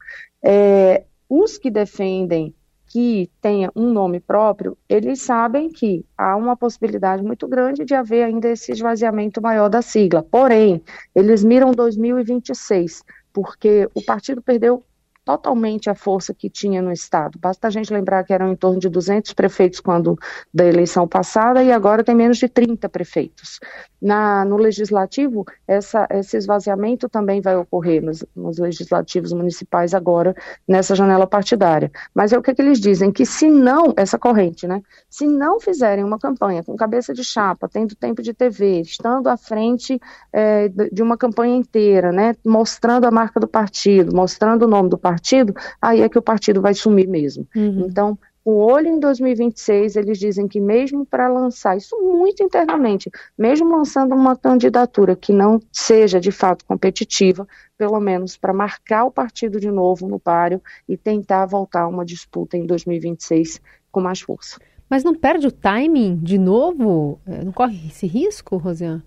É, 0.44 1.04
os 1.28 1.58
que 1.58 1.72
defendem 1.72 2.54
que 2.88 3.30
tenha 3.42 3.72
um 3.75 3.92
nome 3.92 4.20
próprio, 4.20 4.77
eles 4.88 5.22
sabem 5.22 5.70
que 5.70 6.06
há 6.18 6.36
uma 6.36 6.56
possibilidade 6.56 7.24
muito 7.24 7.48
grande 7.48 7.84
de 7.84 7.94
haver 7.94 8.24
ainda 8.24 8.50
esse 8.50 8.72
esvaziamento 8.72 9.42
maior 9.42 9.70
da 9.70 9.82
sigla. 9.82 10.24
Porém, 10.24 10.82
eles 11.13 11.44
miram 11.44 11.72
2026, 11.72 13.04
porque 13.34 13.89
o 13.94 14.01
partido 14.01 14.42
perdeu 14.42 14.84
totalmente 15.25 15.89
a 15.89 15.96
força 15.96 16.34
que 16.34 16.50
tinha 16.50 16.82
no 16.82 16.91
Estado. 16.91 17.39
Basta 17.39 17.67
a 17.67 17.72
gente 17.72 17.91
lembrar 17.91 18.24
que 18.24 18.32
eram 18.32 18.51
em 18.51 18.55
torno 18.55 18.79
de 18.79 18.88
200 18.88 19.34
prefeitos 19.34 19.79
quando 19.79 20.17
da 20.53 20.63
eleição 20.63 21.08
passada 21.08 21.63
e 21.63 21.72
agora 21.72 22.03
tem 22.03 22.15
menos 22.15 22.38
de 22.38 22.48
30 22.48 22.88
prefeitos. 22.88 23.60
Na, 24.00 24.46
no 24.46 24.55
legislativo, 24.55 25.44
essa, 25.67 26.08
esse 26.12 26.38
esvaziamento 26.38 27.10
também 27.10 27.41
vai 27.41 27.58
ocorrer 27.58 28.03
nos, 28.03 28.24
nos, 28.36 28.60
legislativos 28.60 29.34
municipais 29.34 29.96
agora, 29.96 30.36
nessa 30.67 30.94
janela 30.94 31.25
partidária. 31.25 31.91
Mas 32.13 32.32
é 32.32 32.38
o 32.38 32.41
que, 32.41 32.53
que 32.53 32.62
eles 32.62 32.79
dizem, 32.79 33.12
que 33.12 33.25
se 33.25 33.50
não, 33.50 33.94
essa 33.98 34.20
corrente, 34.20 34.67
né, 34.67 34.84
se 35.10 35.25
não 35.25 35.60
fizerem 35.60 36.03
uma 36.03 36.20
campanha 36.20 36.63
com 36.63 36.75
cabeça 36.75 37.15
de 37.15 37.24
chapa, 37.24 37.67
tendo 37.67 37.96
tempo 37.96 38.22
de 38.22 38.32
TV, 38.32 38.82
estando 38.82 39.27
à 39.27 39.38
frente 39.38 40.00
é, 40.32 40.70
de 40.70 41.01
uma 41.01 41.17
campanha 41.17 41.55
inteira, 41.55 42.12
né, 42.12 42.36
mostrando 42.46 43.05
a 43.05 43.12
marca 43.12 43.39
do 43.39 43.48
partido, 43.48 44.15
mostrando 44.15 44.63
o 44.63 44.67
nome 44.67 44.89
do 44.89 45.00
partido, 45.00 45.14
partido, 45.15 45.53
aí 45.81 46.01
é 46.01 46.10
que 46.10 46.19
o 46.19 46.22
partido 46.22 46.62
vai 46.62 46.74
sumir 46.74 47.07
mesmo. 47.07 47.48
Uhum. 47.55 47.86
Então, 47.88 48.17
o 48.43 48.57
olho 48.57 48.88
em 48.88 49.00
2026, 49.00 49.95
eles 49.95 50.19
dizem 50.19 50.48
que 50.48 50.60
mesmo 50.60 51.03
para 51.03 51.27
lançar, 51.27 51.75
isso 51.75 51.98
muito 52.00 52.43
internamente, 52.43 53.10
mesmo 53.36 53.75
lançando 53.75 54.13
uma 54.13 54.36
candidatura 54.36 55.15
que 55.15 55.34
não 55.34 55.60
seja 55.72 56.19
de 56.19 56.31
fato 56.31 56.63
competitiva, 56.65 57.48
pelo 57.75 58.00
menos 58.00 58.38
para 58.38 58.53
marcar 58.53 59.05
o 59.05 59.12
partido 59.12 59.60
de 59.60 59.72
novo 59.72 60.07
no 60.07 60.19
páreo 60.19 60.62
e 60.88 60.95
tentar 60.95 61.48
voltar 61.48 61.84
a 61.84 61.88
uma 61.88 62.05
disputa 62.05 62.55
em 62.55 62.67
2026 62.67 63.60
com 63.91 64.01
mais 64.01 64.22
força. 64.22 64.60
Mas 64.88 65.03
não 65.03 65.15
perde 65.15 65.48
o 65.48 65.51
timing 65.51 66.15
de 66.17 66.38
novo? 66.38 67.19
É, 67.25 67.43
não 67.43 67.51
corre 67.51 67.88
esse 67.88 68.05
risco, 68.05 68.57
Rosiane? 68.57 69.01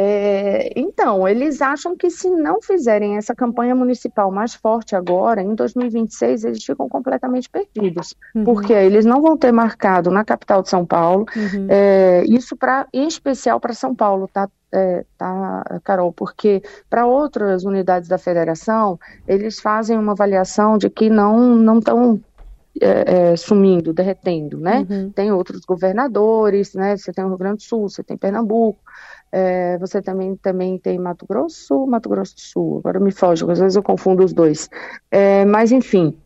É, 0.00 0.70
então, 0.76 1.26
eles 1.26 1.60
acham 1.60 1.96
que 1.96 2.08
se 2.08 2.30
não 2.30 2.62
fizerem 2.62 3.16
essa 3.16 3.34
campanha 3.34 3.74
municipal 3.74 4.30
mais 4.30 4.54
forte 4.54 4.94
agora, 4.94 5.42
em 5.42 5.56
2026, 5.56 6.44
eles 6.44 6.64
ficam 6.64 6.88
completamente 6.88 7.50
perdidos, 7.50 8.14
uhum. 8.32 8.44
porque 8.44 8.72
eles 8.72 9.04
não 9.04 9.20
vão 9.20 9.36
ter 9.36 9.50
marcado 9.50 10.08
na 10.08 10.24
capital 10.24 10.62
de 10.62 10.68
São 10.68 10.86
Paulo, 10.86 11.26
uhum. 11.34 11.66
é, 11.68 12.22
isso 12.28 12.56
para, 12.56 12.86
em 12.94 13.08
especial 13.08 13.58
para 13.58 13.72
São 13.72 13.92
Paulo, 13.92 14.30
tá? 14.32 14.48
É, 14.70 15.04
tá, 15.16 15.64
Carol, 15.82 16.12
porque 16.12 16.62
para 16.88 17.04
outras 17.04 17.64
unidades 17.64 18.08
da 18.08 18.18
federação, 18.18 19.00
eles 19.26 19.58
fazem 19.58 19.98
uma 19.98 20.12
avaliação 20.12 20.78
de 20.78 20.88
que 20.88 21.10
não 21.10 21.56
não 21.56 21.78
estão 21.78 22.20
é, 22.80 23.32
é, 23.32 23.36
sumindo, 23.36 23.92
derretendo, 23.92 24.58
né? 24.58 24.86
Uhum. 24.88 25.10
Tem 25.10 25.32
outros 25.32 25.62
governadores, 25.64 26.74
né? 26.74 26.96
Você 26.96 27.12
tem 27.12 27.24
o 27.24 27.28
Rio 27.28 27.38
Grande 27.38 27.56
do 27.56 27.62
Sul, 27.62 27.88
você 27.88 28.04
tem 28.04 28.16
Pernambuco, 28.16 28.78
é, 29.30 29.78
você 29.78 30.00
também, 30.00 30.36
também 30.36 30.78
tem 30.78 30.98
Mato 30.98 31.26
Grosso, 31.26 31.86
Mato 31.86 32.08
Grosso 32.08 32.34
do 32.34 32.40
Sul, 32.40 32.78
agora 32.78 33.00
me 33.00 33.12
foge, 33.12 33.44
às 33.50 33.58
vezes 33.58 33.76
eu 33.76 33.82
confundo 33.82 34.24
os 34.24 34.32
dois. 34.32 34.68
É, 35.10 35.44
mas, 35.44 35.72
enfim, 35.72 36.16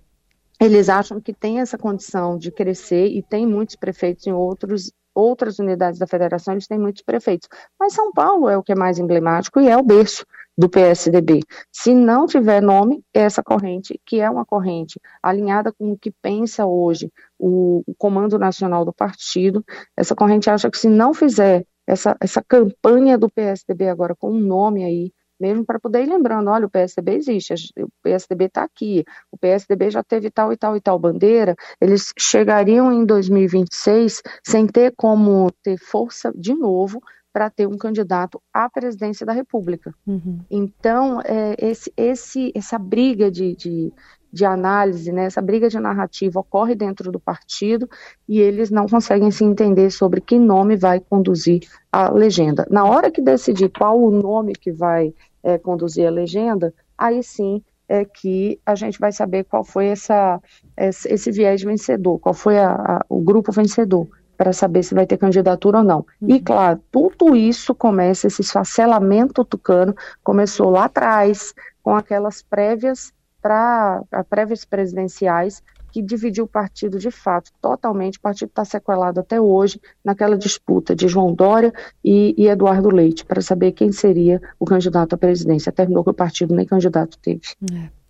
eles 0.61 0.89
acham 0.89 1.21
que 1.21 1.33
tem 1.33 1.61
essa 1.61 1.77
condição 1.77 2.39
de 2.39 2.53
crescer 2.53 3.07
e 3.09 3.23
tem 3.23 3.47
muitos 3.47 3.75
prefeitos 3.77 4.27
em 4.27 4.33
outros, 4.33 4.93
outras 5.15 5.59
unidades 5.59 5.99
da 5.99 6.07
federação, 6.07 6.55
eles 6.55 6.69
têm 6.69 6.79
muitos 6.79 7.03
prefeitos. 7.03 7.49
Mas 7.79 7.95
São 7.95 8.13
Paulo 8.13 8.49
é 8.49 8.57
o 8.57 8.63
que 8.63 8.73
é 8.73 8.77
mais 8.77 8.99
emblemático 8.99 9.61
e 9.61 9.69
é 9.69 9.77
o 9.77 9.83
berço 9.83 10.25
do 10.57 10.69
PSDB. 10.69 11.41
Se 11.73 11.95
não 11.95 12.27
tiver 12.27 12.61
nome, 12.61 13.03
é 13.13 13.21
essa 13.23 13.43
corrente, 13.43 14.01
que 14.05 14.21
é 14.21 14.29
uma 14.29 14.45
corrente 14.45 15.01
alinhada 15.23 15.73
com 15.73 15.93
o 15.93 15.99
que 15.99 16.11
pensa 16.11 16.67
hoje 16.67 17.11
o, 17.39 17.83
o 17.87 17.95
Comando 17.97 18.39
Nacional 18.39 18.85
do 18.85 18.93
Partido, 18.93 19.65
essa 19.97 20.15
corrente 20.15 20.51
acha 20.51 20.71
que 20.71 20.79
se 20.79 20.89
não 20.89 21.15
fizer 21.15 21.67
essa, 21.93 22.17
essa 22.21 22.43
campanha 22.43 23.19
do 23.19 23.29
PSDB 23.29 23.89
agora 23.89 24.17
com 24.17 24.31
um 24.31 24.41
nome 24.41 24.83
aí, 24.83 25.13
mesmo 25.39 25.65
para 25.65 25.79
poder 25.79 26.03
ir 26.03 26.09
lembrando, 26.09 26.49
olha, 26.49 26.67
o 26.67 26.71
PSDB 26.71 27.17
existe, 27.17 27.55
o 27.79 27.89
PSDB 28.03 28.47
está 28.47 28.63
aqui, 28.63 29.05
o 29.31 29.37
PSDB 29.37 29.91
já 29.91 30.03
teve 30.03 30.31
tal 30.31 30.53
e 30.53 30.57
tal 30.57 30.75
e 30.75 30.81
tal 30.81 30.99
bandeira, 30.99 31.55
eles 31.81 32.13
chegariam 32.19 32.91
em 32.93 33.05
2026 33.05 34.23
sem 34.43 34.67
ter 34.67 34.95
como 34.97 35.51
ter 35.63 35.77
força 35.77 36.33
de 36.35 36.55
novo 36.55 37.03
para 37.31 37.51
ter 37.51 37.67
um 37.67 37.77
candidato 37.77 38.41
à 38.53 38.71
presidência 38.71 39.27
da 39.27 39.33
República. 39.33 39.95
Uhum. 40.07 40.41
Então, 40.51 41.21
é, 41.23 41.57
esse, 41.59 41.93
esse, 41.97 42.53
essa 42.55 42.79
briga 42.79 43.31
de, 43.31 43.57
de, 43.57 43.93
de 44.33 44.45
análise, 44.45 45.13
né, 45.13 45.27
essa 45.27 45.43
briga 45.43 45.69
de 45.69 45.79
narrativa 45.79 46.41
ocorre 46.41 46.75
dentro 46.75 47.13
do 47.13 47.21
partido 47.21 47.89
e 48.27 48.41
eles 48.41 48.71
não 48.71 48.87
conseguem 48.87 49.31
se 49.31 49.45
entender 49.45 49.91
sobre 49.91 50.21
que 50.21 50.39
nome 50.39 50.75
vai 50.75 51.01
conduzir 51.01 51.61
a 51.91 52.11
legenda. 52.11 52.67
Na 52.71 52.85
hora 52.85 53.11
que 53.11 53.21
decidir 53.21 53.69
qual 53.69 54.01
o 54.01 54.11
nome 54.11 54.55
que 54.55 54.73
vai 54.73 55.13
é, 55.43 55.59
conduzir 55.59 56.07
a 56.07 56.11
legenda, 56.11 56.73
aí 56.97 57.23
sim 57.23 57.63
é 57.89 58.07
que 58.07 58.59
a 58.65 58.75
gente 58.75 58.99
vai 58.99 59.13
saber 59.13 59.45
qual 59.45 59.63
foi 59.63 59.89
essa, 59.89 60.41
esse 60.79 61.31
viés 61.31 61.63
vencedor, 61.63 62.19
qual 62.19 62.33
foi 62.33 62.59
a, 62.59 62.73
a, 62.73 63.05
o 63.07 63.21
grupo 63.21 63.53
vencedor 63.53 64.09
para 64.35 64.53
saber 64.53 64.83
se 64.83 64.95
vai 64.95 65.07
ter 65.07 65.19
candidatura 65.19 65.79
ou 65.79 65.85
não. 65.85 66.07
Uhum. 66.21 66.35
E 66.37 66.41
claro, 66.41 66.81
tudo 66.91 67.37
isso 67.37 67.75
começa, 67.75 68.27
esse 68.27 68.41
esfacelamento 68.41 69.45
tucano 69.45 69.95
começou 70.25 70.71
lá 70.71 70.87
atrás, 70.87 71.53
com 71.83 71.95
aquelas 71.95 72.43
prévias 72.43 73.13
para 73.43 74.03
prévias 74.31 74.65
presidenciais 74.65 75.63
que 75.93 76.01
dividiu 76.01 76.45
o 76.45 76.49
partido 76.49 76.99
de 76.99 77.11
fato 77.11 77.51
totalmente. 77.61 78.17
O 78.17 78.21
partido 78.21 78.49
está 78.49 78.65
sequelado 78.65 79.21
até 79.21 79.39
hoje 79.39 79.79
naquela 80.03 80.39
disputa 80.39 80.97
de 80.97 81.07
João 81.07 81.35
Dória 81.35 81.73
e, 82.03 82.35
e 82.39 82.49
Eduardo 82.49 82.89
Leite 82.89 83.25
para 83.27 83.43
saber 83.43 83.73
quem 83.73 83.93
seria 83.93 84.41
o 84.59 84.65
candidato 84.65 85.15
à 85.15 85.19
presidência. 85.19 85.71
Terminou 85.71 86.03
que 86.03 86.11
o 86.11 86.15
partido 86.15 86.55
nem 86.55 86.65
candidato 86.65 87.19
teve. 87.19 87.43
É. 87.71 88.03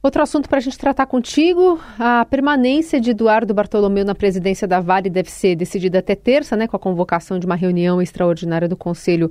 Outro 0.00 0.22
assunto 0.22 0.48
para 0.48 0.58
a 0.58 0.60
gente 0.60 0.78
tratar 0.78 1.06
contigo, 1.06 1.80
a 1.98 2.24
permanência 2.24 3.00
de 3.00 3.10
Eduardo 3.10 3.52
Bartolomeu 3.52 4.04
na 4.04 4.14
presidência 4.14 4.68
da 4.68 4.78
Vale 4.78 5.10
deve 5.10 5.28
ser 5.28 5.56
decidida 5.56 5.98
até 5.98 6.14
terça, 6.14 6.56
né, 6.56 6.68
com 6.68 6.76
a 6.76 6.78
convocação 6.78 7.36
de 7.36 7.46
uma 7.46 7.56
reunião 7.56 8.00
extraordinária 8.00 8.68
do 8.68 8.76
Conselho 8.76 9.28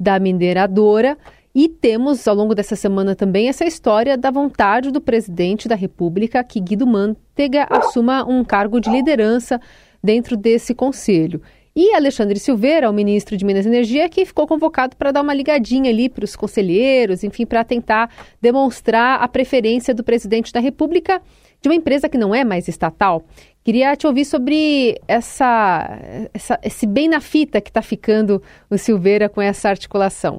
da 0.00 0.18
Mineradora. 0.18 1.18
E 1.58 1.70
temos, 1.70 2.28
ao 2.28 2.34
longo 2.34 2.54
dessa 2.54 2.76
semana 2.76 3.16
também, 3.16 3.48
essa 3.48 3.64
história 3.64 4.14
da 4.18 4.30
vontade 4.30 4.90
do 4.90 5.00
presidente 5.00 5.66
da 5.66 5.74
República 5.74 6.44
que 6.44 6.60
Guido 6.60 6.86
Mantega 6.86 7.66
assuma 7.70 8.28
um 8.28 8.44
cargo 8.44 8.78
de 8.78 8.90
liderança 8.90 9.58
dentro 10.04 10.36
desse 10.36 10.74
conselho. 10.74 11.40
E 11.74 11.94
Alexandre 11.94 12.38
Silveira, 12.38 12.90
o 12.90 12.92
ministro 12.92 13.38
de 13.38 13.44
Minas 13.46 13.64
e 13.64 13.70
Energia, 13.70 14.06
que 14.06 14.26
ficou 14.26 14.46
convocado 14.46 14.96
para 14.96 15.12
dar 15.12 15.22
uma 15.22 15.32
ligadinha 15.32 15.90
ali 15.90 16.10
para 16.10 16.26
os 16.26 16.36
conselheiros, 16.36 17.24
enfim, 17.24 17.46
para 17.46 17.64
tentar 17.64 18.10
demonstrar 18.38 19.22
a 19.22 19.26
preferência 19.26 19.94
do 19.94 20.04
presidente 20.04 20.52
da 20.52 20.60
República 20.60 21.22
de 21.62 21.70
uma 21.70 21.74
empresa 21.74 22.06
que 22.06 22.18
não 22.18 22.34
é 22.34 22.44
mais 22.44 22.68
estatal. 22.68 23.24
Queria 23.64 23.96
te 23.96 24.06
ouvir 24.06 24.26
sobre 24.26 25.00
essa, 25.08 25.88
essa 26.34 26.60
esse 26.62 26.86
bem 26.86 27.08
na 27.08 27.22
fita 27.22 27.62
que 27.62 27.70
está 27.70 27.80
ficando 27.80 28.42
o 28.68 28.76
Silveira 28.76 29.26
com 29.26 29.40
essa 29.40 29.70
articulação. 29.70 30.38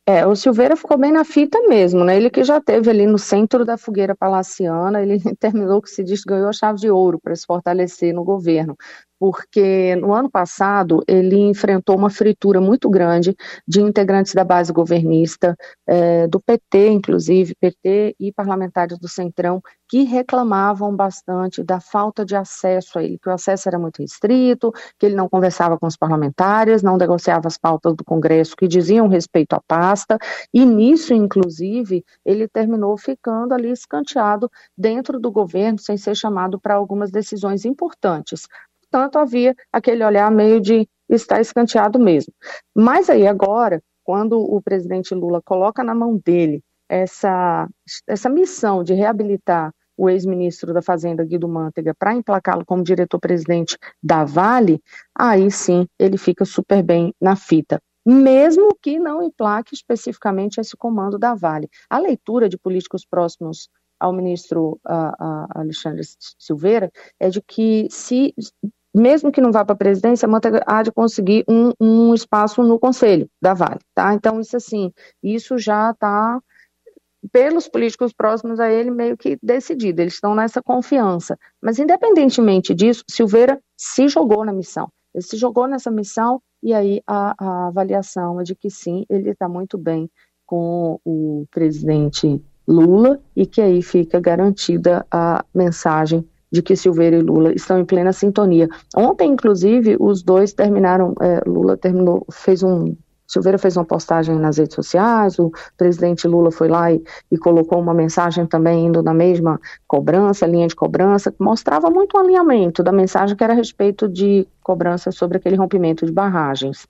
É, 0.07 0.25
o 0.25 0.35
Silveira 0.35 0.75
ficou 0.75 0.97
bem 0.97 1.11
na 1.11 1.23
fita 1.23 1.59
mesmo, 1.67 2.03
né? 2.03 2.17
Ele 2.17 2.29
que 2.29 2.43
já 2.43 2.59
teve 2.59 2.89
ali 2.89 3.05
no 3.05 3.19
centro 3.19 3.63
da 3.63 3.77
fogueira 3.77 4.15
palaciana, 4.15 5.01
ele 5.01 5.19
terminou 5.39 5.81
que 5.81 5.89
se 5.89 6.03
diz 6.03 6.23
ganhou 6.23 6.49
a 6.49 6.53
chave 6.53 6.79
de 6.79 6.89
ouro 6.89 7.19
para 7.21 7.35
se 7.35 7.45
fortalecer 7.45 8.13
no 8.13 8.23
governo 8.23 8.75
porque 9.21 9.95
no 9.97 10.15
ano 10.15 10.31
passado 10.31 11.03
ele 11.07 11.37
enfrentou 11.37 11.95
uma 11.95 12.09
fritura 12.09 12.59
muito 12.59 12.89
grande 12.89 13.35
de 13.67 13.79
integrantes 13.79 14.33
da 14.33 14.43
base 14.43 14.73
governista, 14.73 15.55
é, 15.85 16.27
do 16.27 16.41
PT, 16.41 16.89
inclusive, 16.89 17.53
PT 17.53 18.15
e 18.19 18.33
parlamentares 18.33 18.97
do 18.97 19.07
Centrão, 19.07 19.61
que 19.87 20.01
reclamavam 20.01 20.95
bastante 20.95 21.63
da 21.63 21.79
falta 21.79 22.25
de 22.25 22.35
acesso 22.35 22.97
a 22.97 23.03
ele, 23.03 23.19
que 23.19 23.29
o 23.29 23.31
acesso 23.31 23.69
era 23.69 23.77
muito 23.77 24.01
restrito, 24.01 24.71
que 24.97 25.05
ele 25.05 25.15
não 25.15 25.29
conversava 25.29 25.77
com 25.77 25.85
os 25.85 25.95
parlamentares, 25.95 26.81
não 26.81 26.97
negociava 26.97 27.47
as 27.47 27.59
pautas 27.59 27.95
do 27.95 28.03
Congresso 28.03 28.55
que 28.55 28.67
diziam 28.67 29.07
respeito 29.07 29.53
à 29.53 29.61
pasta, 29.91 30.17
e 30.53 30.65
nisso, 30.65 31.13
inclusive, 31.13 32.03
ele 32.25 32.47
terminou 32.47 32.97
ficando 32.97 33.53
ali 33.53 33.71
escanteado 33.71 34.49
dentro 34.77 35.19
do 35.19 35.31
governo, 35.31 35.79
sem 35.79 35.97
ser 35.97 36.15
chamado 36.15 36.59
para 36.59 36.75
algumas 36.75 37.11
decisões 37.11 37.65
importantes 37.65 38.47
portanto, 38.91 39.17
havia 39.17 39.55
aquele 39.71 40.03
olhar 40.03 40.29
meio 40.29 40.59
de 40.59 40.85
estar 41.09 41.39
escanteado 41.39 41.97
mesmo. 41.97 42.33
Mas 42.75 43.09
aí 43.09 43.25
agora, 43.25 43.81
quando 44.03 44.37
o 44.37 44.61
presidente 44.61 45.15
Lula 45.15 45.41
coloca 45.41 45.81
na 45.81 45.95
mão 45.95 46.19
dele 46.23 46.61
essa, 46.89 47.69
essa 48.05 48.29
missão 48.29 48.83
de 48.83 48.93
reabilitar 48.93 49.73
o 49.95 50.09
ex-ministro 50.09 50.73
da 50.73 50.81
Fazenda, 50.81 51.23
Guido 51.23 51.47
Mantega, 51.47 51.93
para 51.97 52.13
emplacá-lo 52.13 52.65
como 52.65 52.83
diretor-presidente 52.83 53.77
da 54.03 54.25
Vale, 54.25 54.81
aí 55.15 55.49
sim 55.51 55.87
ele 55.97 56.17
fica 56.17 56.43
super 56.43 56.83
bem 56.83 57.13
na 57.21 57.35
fita. 57.35 57.79
Mesmo 58.05 58.75
que 58.81 58.99
não 58.99 59.21
emplaque 59.21 59.75
especificamente 59.75 60.59
esse 60.59 60.75
comando 60.75 61.19
da 61.19 61.35
Vale. 61.35 61.69
A 61.89 61.99
leitura 61.99 62.49
de 62.49 62.57
políticos 62.57 63.05
próximos 63.05 63.69
ao 63.99 64.11
ministro 64.11 64.79
Alexandre 65.53 66.01
Silveira 66.39 66.91
é 67.19 67.29
de 67.29 67.41
que 67.41 67.87
se 67.91 68.33
mesmo 68.93 69.31
que 69.31 69.39
não 69.39 69.51
vá 69.51 69.63
para 69.63 69.73
a 69.73 69.77
presidência, 69.77 70.27
a 70.27 70.79
há 70.79 70.83
de 70.83 70.91
conseguir 70.91 71.45
um, 71.47 71.71
um 71.79 72.13
espaço 72.13 72.61
no 72.61 72.77
conselho 72.77 73.29
da 73.41 73.53
Vale, 73.53 73.79
tá? 73.95 74.13
Então, 74.13 74.41
isso 74.41 74.57
assim, 74.57 74.91
isso 75.23 75.57
já 75.57 75.91
está 75.91 76.41
pelos 77.31 77.69
políticos 77.69 78.11
próximos 78.11 78.59
a 78.59 78.69
ele 78.69 78.91
meio 78.91 79.15
que 79.15 79.37
decidido, 79.41 80.01
eles 80.01 80.15
estão 80.15 80.35
nessa 80.35 80.61
confiança. 80.61 81.37
Mas 81.61 81.79
independentemente 81.79 82.73
disso, 82.73 83.03
Silveira 83.09 83.61
se 83.77 84.07
jogou 84.07 84.43
na 84.43 84.51
missão. 84.51 84.91
Ele 85.13 85.23
se 85.23 85.37
jogou 85.37 85.67
nessa 85.67 85.91
missão 85.91 86.41
e 86.61 86.73
aí 86.73 87.01
a, 87.05 87.35
a 87.37 87.67
avaliação 87.67 88.39
é 88.39 88.43
de 88.43 88.55
que 88.55 88.69
sim, 88.69 89.05
ele 89.09 89.29
está 89.29 89.47
muito 89.49 89.77
bem 89.77 90.09
com 90.45 90.99
o 91.05 91.45
presidente 91.49 92.41
Lula 92.67 93.19
e 93.35 93.45
que 93.45 93.61
aí 93.61 93.81
fica 93.81 94.19
garantida 94.19 95.05
a 95.09 95.43
mensagem 95.53 96.27
de 96.51 96.61
que 96.61 96.75
Silveira 96.75 97.17
e 97.17 97.21
Lula 97.21 97.53
estão 97.53 97.79
em 97.79 97.85
plena 97.85 98.11
sintonia. 98.11 98.67
Ontem, 98.95 99.31
inclusive, 99.31 99.95
os 99.99 100.21
dois 100.21 100.51
terminaram, 100.53 101.15
é, 101.21 101.41
Lula 101.47 101.77
terminou, 101.77 102.25
fez 102.29 102.61
um 102.61 102.95
Silveira 103.31 103.57
fez 103.57 103.77
uma 103.77 103.85
postagem 103.85 104.35
nas 104.35 104.57
redes 104.57 104.75
sociais, 104.75 105.39
o 105.39 105.51
presidente 105.77 106.27
Lula 106.27 106.51
foi 106.51 106.67
lá 106.67 106.91
e, 106.91 107.01
e, 107.31 107.37
colocou 107.37 107.79
uma 107.79 107.93
mensagem 107.93 108.45
também 108.45 108.87
indo 108.87 109.01
na 109.01 109.13
mesma 109.13 109.59
cobrança, 109.87 110.45
linha 110.45 110.67
de 110.67 110.75
cobrança, 110.75 111.31
que 111.31 111.41
mostrava 111.41 111.89
muito 111.89 112.17
o 112.17 112.19
alinhamento 112.19 112.83
da 112.83 112.91
mensagem 112.91 113.35
que 113.35 113.43
era 113.43 113.53
a 113.53 113.55
respeito 113.55 114.09
de 114.09 114.45
cobrança 114.61 115.11
sobre 115.11 115.37
aquele 115.37 115.55
rompimento 115.55 116.05
de 116.05 116.11
barragens. 116.11 116.85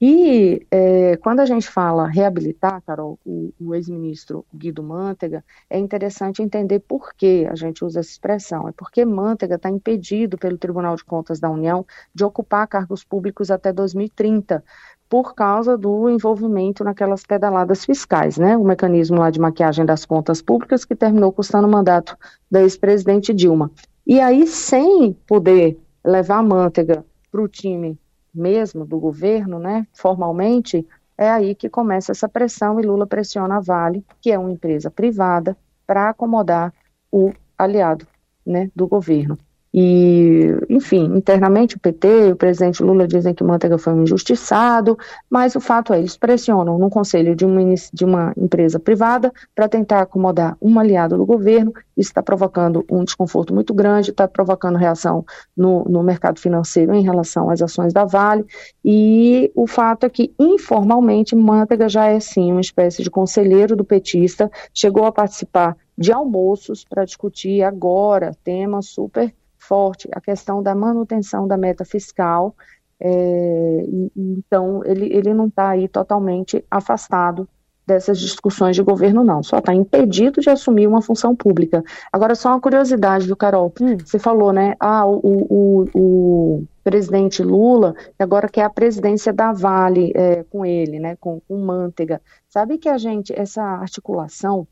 E 0.00 0.64
é, 0.70 1.16
quando 1.16 1.40
a 1.40 1.46
gente 1.46 1.68
fala 1.68 2.06
reabilitar, 2.06 2.80
Carol, 2.82 3.18
o, 3.24 3.52
o 3.58 3.74
ex-ministro 3.74 4.44
Guido 4.54 4.82
Mantega, 4.82 5.44
é 5.68 5.78
interessante 5.78 6.42
entender 6.42 6.78
por 6.80 7.12
que 7.14 7.46
a 7.50 7.56
gente 7.56 7.84
usa 7.84 8.00
essa 8.00 8.10
expressão. 8.10 8.68
É 8.68 8.72
porque 8.72 9.04
Mantega 9.04 9.56
está 9.56 9.68
impedido 9.68 10.38
pelo 10.38 10.56
Tribunal 10.56 10.94
de 10.94 11.04
Contas 11.04 11.40
da 11.40 11.50
União 11.50 11.84
de 12.14 12.24
ocupar 12.24 12.68
cargos 12.68 13.02
públicos 13.02 13.50
até 13.50 13.72
2030, 13.72 14.62
por 15.08 15.34
causa 15.34 15.76
do 15.76 16.08
envolvimento 16.08 16.84
naquelas 16.84 17.24
pedaladas 17.24 17.84
fiscais, 17.84 18.36
né? 18.36 18.56
O 18.56 18.64
mecanismo 18.64 19.18
lá 19.18 19.30
de 19.30 19.40
maquiagem 19.40 19.84
das 19.84 20.04
contas 20.04 20.42
públicas 20.42 20.84
que 20.84 20.94
terminou 20.94 21.32
custando 21.32 21.66
o 21.66 21.70
mandato 21.70 22.16
da 22.50 22.60
ex-presidente 22.60 23.32
Dilma. 23.32 23.70
E 24.06 24.20
aí, 24.20 24.46
sem 24.46 25.14
poder 25.26 25.78
levar 26.04 26.38
a 26.38 26.42
manteiga 26.42 27.04
para 27.30 27.42
o 27.42 27.48
time 27.48 27.98
mesmo 28.34 28.84
do 28.84 28.98
governo, 28.98 29.58
né, 29.58 29.86
formalmente, 29.92 30.86
é 31.16 31.28
aí 31.28 31.54
que 31.54 31.68
começa 31.68 32.12
essa 32.12 32.28
pressão 32.28 32.78
e 32.78 32.86
Lula 32.86 33.06
pressiona 33.06 33.56
a 33.56 33.60
Vale, 33.60 34.04
que 34.20 34.30
é 34.30 34.38
uma 34.38 34.50
empresa 34.50 34.90
privada, 34.90 35.56
para 35.86 36.10
acomodar 36.10 36.72
o 37.10 37.32
aliado 37.56 38.06
né, 38.46 38.70
do 38.76 38.86
governo. 38.86 39.38
E, 39.80 40.56
enfim, 40.68 41.04
internamente 41.16 41.76
o 41.76 41.78
PT 41.78 42.30
e 42.30 42.32
o 42.32 42.36
presidente 42.36 42.82
Lula 42.82 43.06
dizem 43.06 43.32
que 43.32 43.44
Manteiga 43.44 43.78
foi 43.78 43.92
um 43.92 44.02
injustiçado, 44.02 44.98
mas 45.30 45.54
o 45.54 45.60
fato 45.60 45.92
é, 45.92 46.00
eles 46.00 46.16
pressionam 46.16 46.76
no 46.76 46.90
conselho 46.90 47.36
de 47.36 47.44
uma, 47.44 47.60
de 47.92 48.04
uma 48.04 48.32
empresa 48.36 48.80
privada 48.80 49.32
para 49.54 49.68
tentar 49.68 50.00
acomodar 50.00 50.56
um 50.60 50.80
aliado 50.80 51.16
do 51.16 51.24
governo. 51.24 51.72
Isso 51.96 52.10
está 52.10 52.20
provocando 52.20 52.84
um 52.90 53.04
desconforto 53.04 53.54
muito 53.54 53.72
grande, 53.72 54.10
está 54.10 54.26
provocando 54.26 54.74
reação 54.74 55.24
no, 55.56 55.84
no 55.84 56.02
mercado 56.02 56.40
financeiro 56.40 56.92
em 56.92 57.02
relação 57.04 57.48
às 57.48 57.62
ações 57.62 57.92
da 57.92 58.04
Vale. 58.04 58.44
E 58.84 59.48
o 59.54 59.68
fato 59.68 60.06
é 60.06 60.08
que, 60.08 60.34
informalmente, 60.40 61.36
Manteiga 61.36 61.88
já 61.88 62.06
é 62.06 62.18
sim 62.18 62.50
uma 62.50 62.60
espécie 62.60 63.04
de 63.04 63.10
conselheiro 63.10 63.76
do 63.76 63.84
petista, 63.84 64.50
chegou 64.74 65.04
a 65.04 65.12
participar 65.12 65.76
de 65.96 66.12
almoços 66.12 66.84
para 66.84 67.04
discutir 67.04 67.62
agora 67.62 68.32
temas 68.42 68.86
super 68.86 69.32
forte 69.68 70.08
a 70.12 70.20
questão 70.20 70.62
da 70.62 70.74
manutenção 70.74 71.46
da 71.46 71.56
meta 71.56 71.84
fiscal. 71.84 72.54
É, 73.00 73.84
então, 74.16 74.82
ele, 74.84 75.12
ele 75.12 75.34
não 75.34 75.46
está 75.46 75.70
aí 75.70 75.86
totalmente 75.86 76.64
afastado 76.70 77.48
dessas 77.86 78.18
discussões 78.18 78.76
de 78.76 78.82
governo, 78.82 79.24
não. 79.24 79.42
Só 79.42 79.58
está 79.58 79.74
impedido 79.74 80.40
de 80.40 80.50
assumir 80.50 80.86
uma 80.86 81.00
função 81.00 81.34
pública. 81.34 81.82
Agora, 82.12 82.34
só 82.34 82.50
uma 82.50 82.60
curiosidade, 82.60 83.26
viu, 83.26 83.36
Carol? 83.36 83.72
Hum. 83.80 83.96
Você 84.04 84.18
falou, 84.18 84.52
né? 84.52 84.74
Ah, 84.78 85.06
o, 85.06 85.20
o, 85.22 85.88
o, 85.94 86.64
presidente 86.84 87.42
Lula 87.42 87.94
agora 88.18 88.48
quer 88.48 88.64
a 88.64 88.70
presidência 88.70 89.32
da 89.32 89.52
Vale 89.52 90.12
é, 90.14 90.42
com 90.44 90.64
ele, 90.64 90.98
né? 90.98 91.16
Com, 91.16 91.40
com 91.48 91.56
Manteiga. 91.58 92.20
Sabe 92.48 92.76
que 92.78 92.88
a 92.88 92.98
gente, 92.98 93.32
essa 93.32 93.62
articulação 93.62 94.66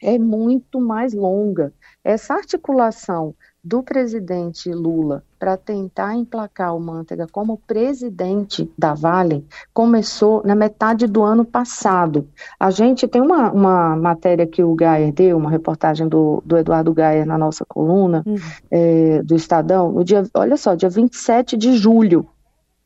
é 0.00 0.18
muito 0.18 0.80
mais 0.80 1.14
longa. 1.14 1.72
Essa 2.04 2.34
articulação 2.34 3.34
do 3.66 3.82
presidente 3.82 4.70
Lula 4.70 5.24
para 5.40 5.56
tentar 5.56 6.14
emplacar 6.14 6.76
o 6.76 6.78
Manteiga 6.78 7.26
como 7.26 7.58
presidente 7.66 8.70
da 8.78 8.94
Vale 8.94 9.44
começou 9.74 10.40
na 10.44 10.54
metade 10.54 11.08
do 11.08 11.24
ano 11.24 11.44
passado. 11.44 12.28
A 12.60 12.70
gente 12.70 13.08
tem 13.08 13.20
uma, 13.20 13.50
uma 13.50 13.96
matéria 13.96 14.46
que 14.46 14.62
o 14.62 14.72
Gaia 14.72 15.10
deu, 15.10 15.36
uma 15.36 15.50
reportagem 15.50 16.06
do, 16.06 16.40
do 16.46 16.56
Eduardo 16.56 16.94
Gaia 16.94 17.26
na 17.26 17.36
nossa 17.36 17.64
coluna 17.64 18.22
uhum. 18.24 18.36
é, 18.70 19.20
do 19.24 19.34
Estadão, 19.34 19.90
no 19.90 20.04
dia, 20.04 20.22
olha 20.32 20.56
só, 20.56 20.76
dia 20.76 20.88
27 20.88 21.56
de 21.56 21.76
julho, 21.76 22.24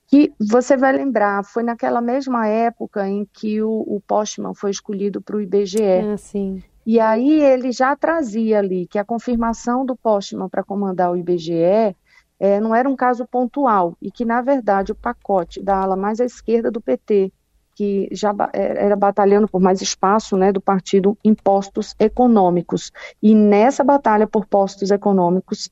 que 0.06 0.32
você 0.40 0.78
vai 0.78 0.92
lembrar, 0.92 1.44
foi 1.44 1.62
naquela 1.62 2.00
mesma 2.00 2.48
época 2.48 3.06
em 3.06 3.28
que 3.30 3.62
o, 3.62 3.84
o 3.86 4.00
Postman 4.06 4.54
foi 4.54 4.70
escolhido 4.70 5.20
para 5.20 5.36
o 5.36 5.42
IBGE. 5.42 5.82
Ah, 5.82 6.16
sim. 6.16 6.62
E 6.90 6.98
aí 6.98 7.40
ele 7.40 7.70
já 7.70 7.94
trazia 7.94 8.58
ali 8.58 8.84
que 8.84 8.98
a 8.98 9.04
confirmação 9.04 9.86
do 9.86 9.94
Postman 9.94 10.48
para 10.48 10.64
comandar 10.64 11.12
o 11.12 11.16
IBGE 11.16 11.94
é, 12.40 12.58
não 12.60 12.74
era 12.74 12.88
um 12.88 12.96
caso 12.96 13.24
pontual 13.24 13.96
e 14.02 14.10
que, 14.10 14.24
na 14.24 14.42
verdade, 14.42 14.90
o 14.90 14.96
pacote 14.96 15.62
da 15.62 15.76
ala 15.76 15.94
mais 15.94 16.20
à 16.20 16.24
esquerda 16.24 16.68
do 16.68 16.80
PT, 16.80 17.32
que 17.76 18.08
já 18.10 18.34
é, 18.52 18.86
era 18.86 18.96
batalhando 18.96 19.46
por 19.46 19.60
mais 19.60 19.80
espaço 19.80 20.36
né, 20.36 20.50
do 20.50 20.60
partido 20.60 21.16
em 21.24 21.32
postos 21.32 21.94
econômicos. 21.96 22.90
E 23.22 23.36
nessa 23.36 23.84
batalha 23.84 24.26
por 24.26 24.44
postos 24.44 24.90
econômicos, 24.90 25.70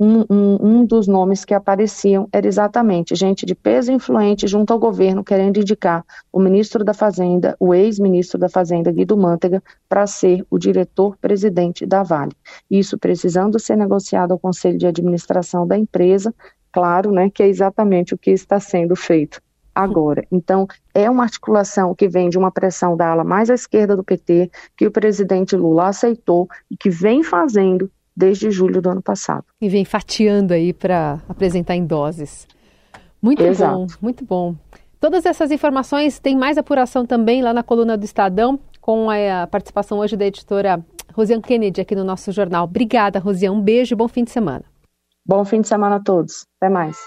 um, 0.00 0.24
um, 0.30 0.56
um, 0.60 0.84
dos 0.86 1.06
nomes 1.06 1.44
que 1.44 1.52
apareciam 1.52 2.26
era 2.32 2.48
exatamente 2.48 3.14
gente 3.14 3.44
de 3.44 3.54
peso 3.54 3.92
influente 3.92 4.48
junto 4.48 4.72
ao 4.72 4.78
governo 4.78 5.22
querendo 5.22 5.60
indicar 5.60 6.02
o 6.32 6.40
ministro 6.40 6.82
da 6.82 6.94
Fazenda, 6.94 7.54
o 7.60 7.74
ex-ministro 7.74 8.38
da 8.38 8.48
Fazenda, 8.48 8.90
Guido 8.90 9.14
Mantega, 9.14 9.62
para 9.86 10.06
ser 10.06 10.42
o 10.48 10.58
diretor-presidente 10.58 11.84
da 11.84 12.02
Vale. 12.02 12.32
Isso 12.70 12.98
precisando 12.98 13.60
ser 13.60 13.76
negociado 13.76 14.32
ao 14.32 14.38
Conselho 14.38 14.78
de 14.78 14.86
Administração 14.86 15.66
da 15.66 15.76
empresa, 15.76 16.34
claro, 16.72 17.12
né, 17.12 17.28
que 17.28 17.42
é 17.42 17.48
exatamente 17.48 18.14
o 18.14 18.18
que 18.18 18.30
está 18.30 18.58
sendo 18.58 18.96
feito 18.96 19.38
agora. 19.74 20.26
Então, 20.32 20.66
é 20.94 21.08
uma 21.10 21.24
articulação 21.24 21.94
que 21.94 22.08
vem 22.08 22.30
de 22.30 22.38
uma 22.38 22.50
pressão 22.50 22.96
da 22.96 23.10
ala 23.10 23.22
mais 23.22 23.50
à 23.50 23.54
esquerda 23.54 23.96
do 23.96 24.02
PT, 24.02 24.50
que 24.76 24.86
o 24.86 24.90
presidente 24.90 25.54
Lula 25.54 25.88
aceitou 25.88 26.48
e 26.70 26.76
que 26.76 26.88
vem 26.88 27.22
fazendo 27.22 27.90
desde 28.20 28.50
julho 28.50 28.82
do 28.82 28.90
ano 28.90 29.02
passado. 29.02 29.44
E 29.60 29.68
vem 29.68 29.84
fatiando 29.84 30.52
aí 30.52 30.74
para 30.74 31.18
apresentar 31.26 31.74
em 31.74 31.86
doses. 31.86 32.46
Muito 33.20 33.42
Exato. 33.42 33.74
bom, 33.74 33.86
muito 34.00 34.24
bom. 34.24 34.54
Todas 35.00 35.24
essas 35.24 35.50
informações 35.50 36.18
têm 36.18 36.36
mais 36.36 36.58
apuração 36.58 37.06
também 37.06 37.40
lá 37.40 37.54
na 37.54 37.62
coluna 37.62 37.96
do 37.96 38.04
Estadão, 38.04 38.60
com 38.80 39.08
a 39.08 39.46
participação 39.46 39.98
hoje 39.98 40.16
da 40.16 40.26
editora 40.26 40.84
Rosiane 41.14 41.42
Kennedy 41.42 41.80
aqui 41.80 41.96
no 41.96 42.04
nosso 42.04 42.30
jornal. 42.30 42.64
Obrigada, 42.64 43.18
Rosiane. 43.18 43.56
Um 43.56 43.60
beijo 43.60 43.94
e 43.94 43.96
bom 43.96 44.06
fim 44.06 44.24
de 44.24 44.30
semana. 44.30 44.64
Bom 45.26 45.44
fim 45.44 45.62
de 45.62 45.68
semana 45.68 45.96
a 45.96 46.00
todos. 46.00 46.44
Até 46.60 46.70
mais. 46.70 46.98